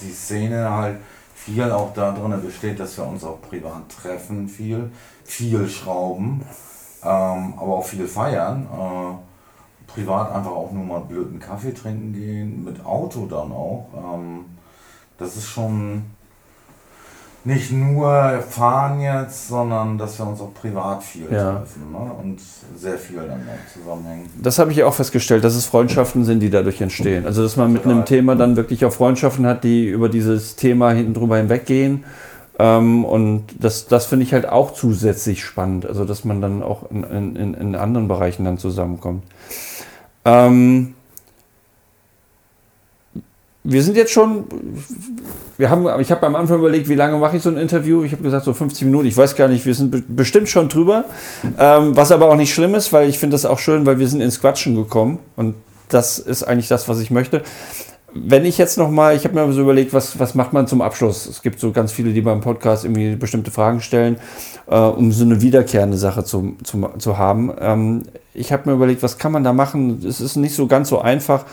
[0.01, 0.97] die Szene halt
[1.35, 4.89] viel auch darin besteht, dass wir uns auch privat treffen, viel,
[5.25, 6.43] viel schrauben,
[7.05, 8.67] ähm, aber auch viel feiern.
[8.71, 13.87] Äh, privat einfach auch nur mal blöden Kaffee trinken gehen, mit Auto dann auch.
[13.95, 14.45] Ähm,
[15.17, 16.03] das ist schon
[17.45, 21.57] nicht nur fahren jetzt, sondern dass wir uns auch privat viel Ja.
[21.57, 22.11] treffen ne?
[22.21, 22.39] und
[22.75, 24.27] sehr viel dann auch zusammenhängen.
[24.41, 27.25] das habe ich auch festgestellt, dass es Freundschaften sind, die dadurch entstehen.
[27.25, 28.03] Also, dass man mit einem.
[28.05, 32.03] Thema dann wirklich auch Freundschaften hat, die über dieses Thema hinten drüber hinweggehen.
[32.57, 35.85] Ähm, und das, das finde ich halt auch zusätzlich spannend.
[35.85, 37.03] Also, dass man dann auch in,
[37.35, 39.23] in, in- anderen Bereichen dann zusammenkommt.
[40.23, 40.93] Ähm,
[43.67, 44.45] wir sind jetzt schon,
[45.57, 48.03] wir haben, ich habe am Anfang überlegt, wie lange mache ich so ein Interview?
[48.03, 49.07] Ich habe gesagt, so 50 Minuten.
[49.07, 51.05] Ich weiß gar nicht, wir sind be bestimmt schon drüber.
[51.57, 54.07] Ähm, was aber auch nicht schlimm ist, weil ich finde das auch schön, weil wir
[54.07, 55.17] sind ins Quatschen gekommen.
[55.35, 55.55] Und
[55.89, 57.41] das ist eigentlich das, was ich möchte.
[58.17, 60.81] Wenn ich jetzt noch mal, ich habe mir so überlegt, was, was macht man zum
[60.81, 61.25] Abschluss?
[61.25, 64.15] Es gibt so ganz viele, die beim Podcast irgendwie bestimmte Fragen stellen,
[64.67, 67.51] äh, um so eine wiederkehrende Sache zu, zu, zu haben.
[67.59, 68.03] Ähm,
[68.33, 70.01] ich habe mir überlegt, was kann man da machen?
[70.07, 71.45] Es ist nicht so ganz so einfach.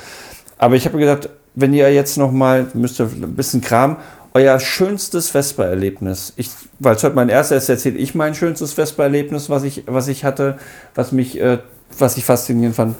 [0.56, 3.96] Aber ich habe mir gedacht, wenn ihr jetzt noch mal, müsst ihr ein bisschen Kram,
[4.32, 6.32] euer schönstes Vespa-Erlebnis.
[6.78, 10.24] Weil es heute mein erster ist, erzähle ich mein schönstes Vespa-Erlebnis, was ich, was ich
[10.24, 10.58] hatte,
[10.94, 11.58] was mich, äh,
[11.98, 12.96] was ich faszinierend fand.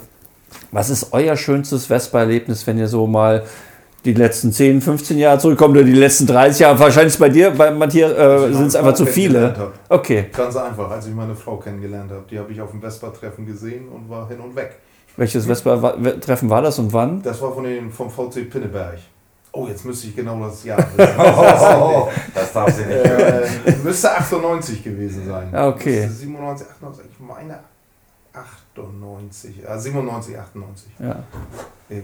[0.71, 3.43] Was ist euer schönstes Vespa-Erlebnis, wenn ihr so mal
[4.05, 6.79] die letzten 10, 15 Jahre zurückkommt oder die letzten 30 Jahre?
[6.79, 9.71] Wahrscheinlich bei dir, bei Matthias, äh, sind es einfach zu viele.
[9.89, 10.25] Okay.
[10.35, 12.23] Ganz einfach, als ich meine Frau kennengelernt habe.
[12.29, 14.77] Die habe ich auf dem Vespa-Treffen gesehen und war hin und weg.
[15.15, 17.21] Welches Vespa-Treffen war das und wann?
[17.21, 18.97] Das war von den, vom VC Pinneberg.
[19.55, 21.13] Oh, jetzt müsste ich genau das Jahr wissen.
[21.19, 23.43] Oh, das darf sie nicht hören.
[23.65, 25.49] äh, müsste 98 gewesen sein.
[25.51, 26.07] Ah, okay.
[26.07, 27.59] Müsste 97, 98, ich meine
[28.33, 30.91] 98, äh, 97, 98.
[30.99, 31.23] Ja.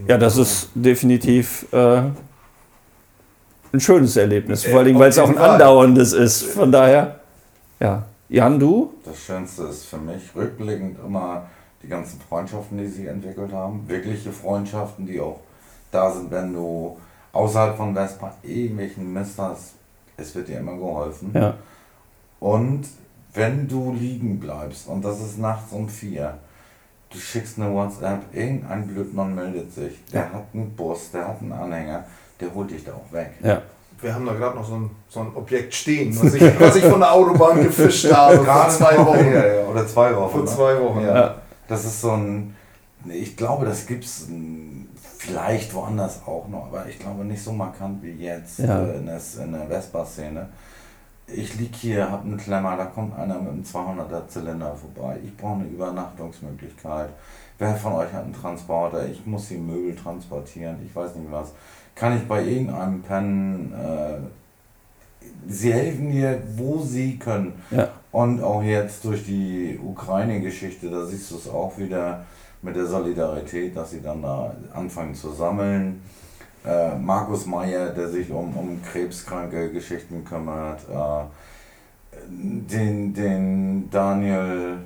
[0.06, 2.02] Ja, das ist definitiv äh,
[3.72, 5.50] ein schönes Erlebnis, Äh, vor allem, auf weil es auch ein Fall.
[5.50, 6.44] andauerndes ist.
[6.44, 7.20] Von daher,
[7.80, 8.04] ja.
[8.28, 8.94] Jan, du?
[9.04, 11.46] Das Schönste ist für mich rückblickend immer
[11.82, 13.88] die ganzen Freundschaften, die sich entwickelt haben.
[13.88, 15.40] Wirkliche Freundschaften, die auch
[15.90, 16.96] da sind, wenn du
[17.32, 19.72] außerhalb von Vespa irgendwelchen Mist hast.
[20.16, 21.32] Es wird dir immer geholfen.
[21.34, 21.54] Ja.
[22.38, 22.86] Und
[23.34, 26.38] wenn du liegen bleibst, und das ist nachts um vier,
[27.10, 30.32] du schickst eine WhatsApp, irgendein Blödmann meldet sich, der Ja.
[30.32, 32.04] hat einen Bus, der hat einen Anhänger,
[32.40, 33.32] der holt dich da auch weg.
[33.42, 33.62] Ja.
[34.00, 36.84] Wir haben da gerade noch so ein, so ein Objekt stehen, was ich, was ich
[36.84, 39.26] von der Autobahn gefischt habe vor Gerade zwei Wochen.
[39.32, 40.30] Ja, ja, oder zwei Wochen.
[40.32, 40.46] Vor ne?
[40.46, 41.00] zwei Wochen.
[41.02, 41.14] Ja.
[41.14, 41.34] Ja.
[41.68, 42.56] Das ist so ein,
[43.06, 44.26] ich glaube, das gibt es
[45.18, 48.82] vielleicht woanders auch noch, aber ich glaube nicht so markant wie jetzt Ja.
[48.84, 50.48] äh, in, der, in der Vespa-Szene.
[51.34, 55.18] Ich lieg hier, hab einen Klemmer, da kommt einer mit einem 200er Zylinder vorbei.
[55.24, 57.10] Ich brauche eine Übernachtungsmöglichkeit.
[57.58, 59.06] Wer von euch hat einen Transporter?
[59.06, 61.52] Ich muss die Möbel transportieren, ich weiß nicht was.
[61.94, 63.72] Kann ich bei irgendeinem pennen?
[63.74, 64.16] Äh,
[65.46, 67.52] sie helfen mir, wo sie können.
[67.70, 67.88] Ja.
[68.12, 72.24] Und auch jetzt durch die Ukraine-Geschichte, da siehst du es auch wieder
[72.62, 76.02] mit der Solidarität, dass sie dann da anfangen zu sammeln.
[76.64, 80.80] Äh, Markus Meyer, der sich um, um krebskranke Geschichten kümmert.
[80.90, 81.24] Äh,
[82.28, 84.78] den, den Daniel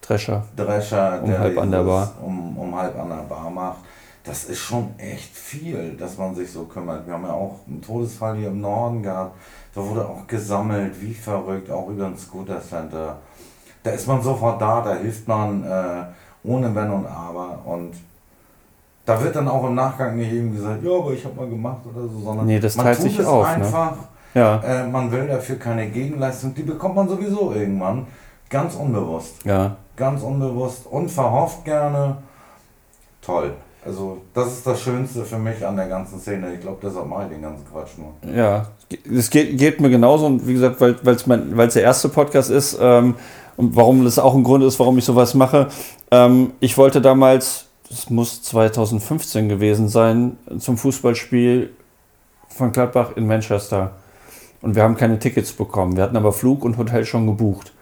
[0.00, 0.44] Drescher.
[0.56, 2.12] Drescher, Um der halb an der Bar.
[2.22, 3.78] Um, um halb an der Bar macht.
[4.22, 7.06] Das ist schon echt viel, dass man sich so kümmert.
[7.06, 9.36] Wir haben ja auch einen Todesfall hier im Norden gehabt.
[9.74, 13.18] Da wurde auch gesammelt, wie verrückt, auch über ein Scooter Center.
[13.82, 16.04] Da ist man sofort da, da hilft man äh,
[16.42, 17.60] ohne Wenn und Aber.
[17.66, 17.94] Und
[19.06, 21.80] da wird dann auch im Nachgang nicht eben gesagt, ja, aber ich habe mal gemacht
[21.84, 23.64] oder so, sondern Nee, das man tut sich es auf, ne?
[23.64, 23.96] einfach.
[24.34, 24.60] Ja.
[24.62, 26.54] Äh, man will dafür keine Gegenleistung.
[26.54, 28.06] Die bekommt man sowieso irgendwann.
[28.50, 29.76] Ganz unbewusst Ja.
[29.96, 32.16] ganz unbewusst und verhofft gerne.
[33.22, 33.52] Toll.
[33.86, 36.54] Also das ist das Schönste für mich an der ganzen Szene.
[36.54, 38.34] Ich glaube, deshalb mache ich den ganzen Quatsch nur.
[38.34, 38.66] Ja,
[39.14, 42.78] es geht, geht mir genauso und wie gesagt, weil es mein, der erste Podcast ist
[42.80, 43.14] ähm,
[43.56, 45.68] und warum das auch ein Grund ist, warum ich sowas mache.
[46.10, 51.70] Ähm, ich wollte damals, das muss 2015 gewesen sein, zum Fußballspiel
[52.48, 53.92] von Gladbach in Manchester.
[54.62, 55.96] Und wir haben keine Tickets bekommen.
[55.96, 57.72] Wir hatten aber Flug und Hotel schon gebucht.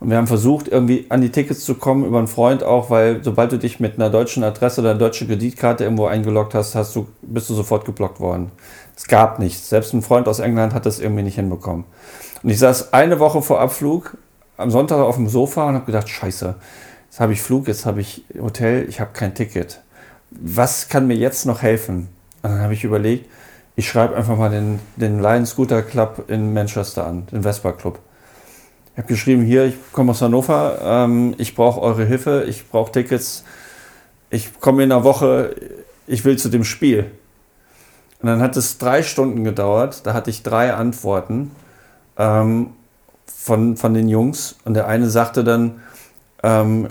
[0.00, 3.22] Und wir haben versucht, irgendwie an die Tickets zu kommen, über einen Freund auch, weil
[3.22, 6.96] sobald du dich mit einer deutschen Adresse oder einer deutschen Kreditkarte irgendwo eingeloggt hast, hast
[6.96, 8.50] du, bist du sofort geblockt worden.
[8.96, 9.68] Es gab nichts.
[9.68, 11.84] Selbst ein Freund aus England hat das irgendwie nicht hinbekommen.
[12.42, 14.16] Und ich saß eine Woche vor Abflug
[14.56, 16.54] am Sonntag auf dem Sofa und habe gedacht, scheiße,
[17.14, 19.80] jetzt habe ich Flug, jetzt habe ich Hotel, ich habe kein Ticket.
[20.32, 22.08] Was kann mir jetzt noch helfen?
[22.42, 23.30] Und dann habe ich überlegt,
[23.76, 28.00] ich schreibe einfach mal den, den Lion Scooter Club in Manchester an, den Vespa Club.
[28.90, 32.90] Ich habe geschrieben, hier, ich komme aus Hannover, ähm, ich brauche eure Hilfe, ich brauche
[32.90, 33.44] Tickets,
[34.30, 35.54] ich komme in einer Woche,
[36.08, 37.12] ich will zu dem Spiel.
[38.22, 41.52] Und dann hat es drei Stunden gedauert, da hatte ich drei Antworten
[42.18, 42.70] ähm,
[43.24, 45.80] von, von den Jungs und der eine sagte dann,
[46.44, 46.88] ähm,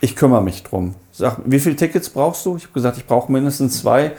[0.00, 0.94] ich kümmere mich drum.
[1.10, 2.56] Sag, wie viele Tickets brauchst du?
[2.56, 4.12] Ich habe gesagt, ich brauche mindestens zwei.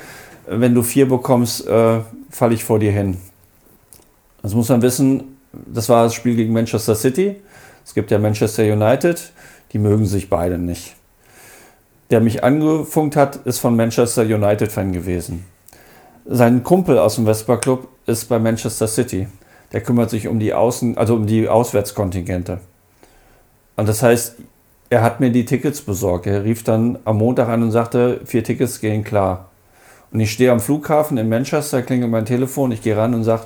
[0.46, 3.18] Wenn du vier bekommst, äh, falle ich vor dir hin.
[4.42, 7.38] Das muss man wissen, das war das Spiel gegen Manchester City.
[7.86, 9.32] Es gibt ja Manchester United,
[9.72, 10.96] die mögen sich beide nicht.
[12.12, 15.46] Der mich angefunkt hat, ist von Manchester United-Fan gewesen.
[16.26, 19.28] Sein Kumpel aus dem Vespa Club ist bei Manchester City.
[19.72, 22.60] Der kümmert sich um die Außen, also um die Auswärtskontingente.
[23.76, 24.36] Und das heißt,
[24.90, 26.28] er hat mir die Tickets besorgt.
[26.28, 29.50] Er rief dann am Montag an und sagte, vier Tickets gehen klar.
[30.12, 33.44] Und ich stehe am Flughafen in Manchester, klingelt mein Telefon, ich gehe ran und sage,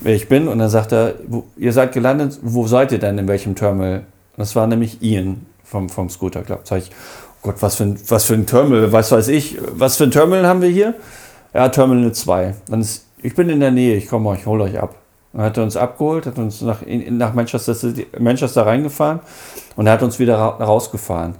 [0.00, 0.46] wer ich bin.
[0.46, 1.14] Und dann sagt er,
[1.56, 4.04] ihr seid gelandet, wo seid ihr denn, in welchem Terminal?
[4.36, 6.60] Das war nämlich Ian vom, vom Scooter Club.
[6.64, 9.96] Sag ich, oh Gott, was für, ein, was für ein Terminal, was weiß ich, was
[9.96, 10.94] für ein Terminal haben wir hier?
[11.54, 12.54] Ja, Terminal 2.
[12.68, 14.96] Dann ist, ich bin in der Nähe, ich komme euch, hol euch ab.
[15.32, 19.20] Dann hat uns abgeholt, hat uns nach, nach Manchester, City, Manchester reingefahren
[19.76, 21.34] und er hat uns wieder ra rausgefahren.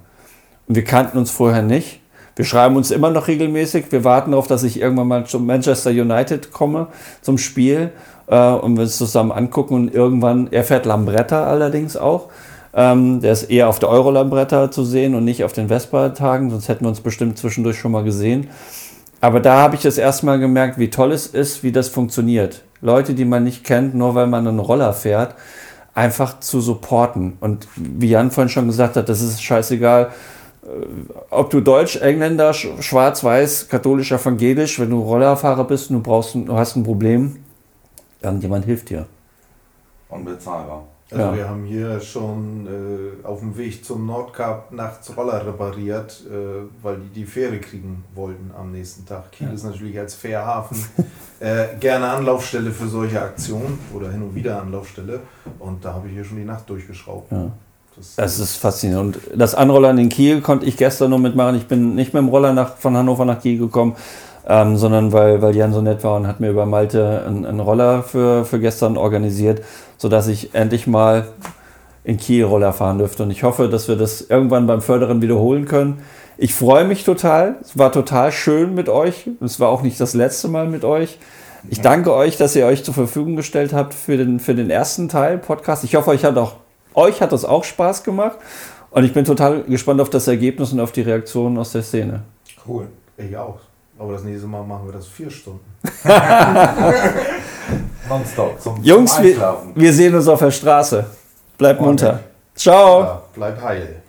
[0.69, 2.01] Und wir kannten uns vorher nicht.
[2.37, 3.91] Wir schreiben uns immer noch regelmäßig.
[3.91, 6.87] Wir warten darauf, dass ich irgendwann mal zum Manchester United komme,
[7.21, 7.91] zum Spiel
[8.29, 9.75] äh, und wir uns zusammen angucken.
[9.75, 12.29] Und irgendwann, er fährt Lambretta allerdings auch.
[12.75, 16.69] Ähm, der ist eher auf der Euro-Lambretta zu sehen und nicht auf den Vespa-Tagen, sonst
[16.69, 18.51] hätten wir uns bestimmt zwischendurch schon mal gesehen.
[19.21, 22.63] Aber da habe ich das erstmal gemerkt, wie toll es ist, wie das funktioniert.
[22.81, 25.35] Leute, die man nicht kennt, nur weil man einen Roller fährt,
[25.95, 27.37] einfach zu supporten.
[27.41, 30.13] Und wie Jan vorhin schon gesagt hat, das ist scheißegal,
[31.31, 36.35] ob du Deutsch, Engländer, Schwarz, Weiß, katholisch, evangelisch, wenn du Rollerfahrer bist und du, brauchst,
[36.35, 37.37] du hast ein Problem,
[38.21, 39.07] irgendjemand hilft dir.
[40.09, 40.85] Unbezahlbar.
[41.11, 41.35] Also Ja.
[41.37, 46.97] wir haben hier schon äh, auf dem Weg zum Nordkap nachts Roller repariert, äh, weil
[46.99, 49.33] die die Fähre kriegen wollten am nächsten Tag.
[49.33, 50.77] Kiel ist natürlich als Fährhafen
[51.41, 55.21] äh, gerne Anlaufstelle für solche Aktionen oder hin und wieder Anlaufstelle.
[55.59, 57.33] Und da habe ich hier schon die Nacht durchgeschraubt.
[57.33, 57.51] Ja.
[57.97, 59.17] Das, Das ist faszinierend.
[59.17, 61.57] Und das Anrollern in Kiel konnte ich gestern noch mitmachen.
[61.57, 63.97] Ich bin nicht mit dem Roller nach, von Hannover nach Kiel gekommen,
[64.47, 67.61] ähm, sondern weil, weil Jan so nett war und hat mir über Malte einen, einen
[67.61, 69.63] Roller für, für gestern organisiert,
[69.99, 71.29] sodass ich endlich mal
[72.05, 73.25] in Kiel Roller fahren dürfte.
[73.25, 76.03] Und ich hoffe, dass wir das irgendwann beim Förderen wiederholen können.
[76.39, 77.57] Ich freue mich total.
[77.61, 79.29] Es war total schön mit euch.
[79.41, 81.19] Es war auch nicht das letzte Mal mit euch.
[81.69, 85.09] Ich danke euch, dass ihr euch zur Verfügung gestellt habt für den, für den ersten
[85.09, 85.85] Teil Podcast.
[85.85, 86.55] Ich hoffe, euch hat auch
[86.95, 88.39] euch hat das auch Spaß gemacht.
[88.91, 92.23] Und ich bin total gespannt auf das Ergebnis und auf die Reaktionen aus der Szene.
[92.67, 92.89] Cool.
[93.17, 93.59] Ich auch.
[93.99, 95.61] Aber das nächste Mal machen wir das vier Stunden.
[98.09, 98.61] Nonstop.
[98.61, 101.05] Zum, Jungs, zum wir, wir sehen uns auf der Straße.
[101.57, 101.87] Bleibt Okay.
[101.89, 102.21] munter.
[102.55, 103.01] Ciao.
[103.03, 104.03] Ja, bleib heil.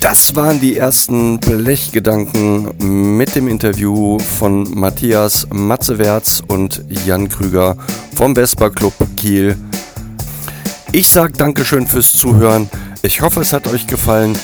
[0.00, 7.76] Das waren die ersten Blechgedanken mit dem Interview von Matthias Matzewerz und Jan Krüger
[8.14, 9.56] vom Vespa Club Kiel.
[10.92, 12.70] Ich sage Dankeschön fürs Zuhören.
[13.02, 14.38] Ich hoffe, es hat euch gefallen.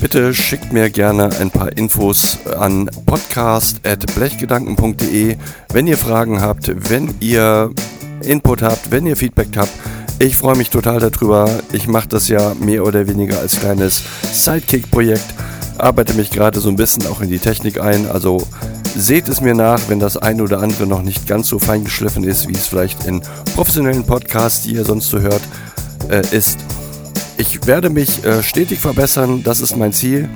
[0.00, 5.36] Bitte schickt mir gerne ein paar Infos an podcast.blechgedanken.de,
[5.72, 7.70] wenn ihr Fragen habt, wenn ihr
[8.22, 9.72] Input habt, wenn ihr Feedback habt.
[10.18, 11.50] Ich freue mich total darüber.
[11.72, 15.34] Ich mache das ja mehr oder weniger als kleines Sidekick-Projekt.
[15.76, 18.10] Arbeite mich gerade so ein bisschen auch in die Technik ein.
[18.10, 18.46] Also
[18.96, 22.24] seht es mir nach, wenn das eine oder andere noch nicht ganz so fein geschliffen
[22.24, 23.20] ist, wie es vielleicht in
[23.54, 25.42] professionellen Podcasts, die ihr sonst so hört,
[26.08, 26.56] äh, ist.
[27.40, 30.28] Ich werde mich äh, stetig verbessern, das ist mein Ziel.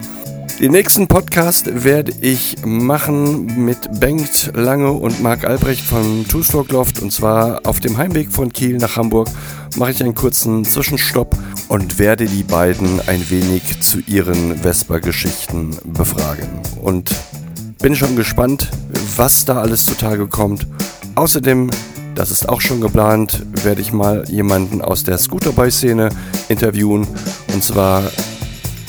[0.59, 6.73] Den nächsten Podcast werde ich machen mit Bengt Lange und Marc Albrecht von Two Stroke
[6.73, 9.29] Loft und zwar auf dem Heimweg von Kiel nach Hamburg
[9.77, 11.37] mache ich einen kurzen Zwischenstopp
[11.69, 16.49] und werde die beiden ein wenig zu ihren Vespa-Geschichten befragen.
[16.81, 17.15] Und
[17.83, 18.71] bin schon gespannt,
[19.17, 20.67] was da alles zutage kommt.
[21.17, 21.69] Außerdem,
[22.15, 26.11] das ist auch schon geplant, werde ich mal jemanden aus der Scooterboy-Szene
[26.49, 27.07] interviewen
[27.53, 28.03] und zwar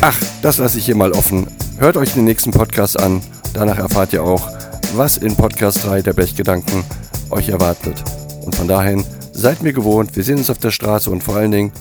[0.01, 1.47] Ach, das lasse ich hier mal offen.
[1.77, 3.21] Hört euch den nächsten Podcast an.
[3.53, 4.49] Danach erfahrt ihr auch,
[4.93, 6.83] was in Podcast 3 der Blechgedanken
[7.31, 8.03] euch erwartet.
[8.45, 11.51] Und von dahin, seid mir gewohnt, wir sehen uns auf der Straße und vor allen
[11.51, 11.71] Dingen,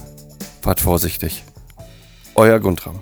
[0.62, 1.44] fahrt vorsichtig.
[2.34, 2.98] Euer Guntram.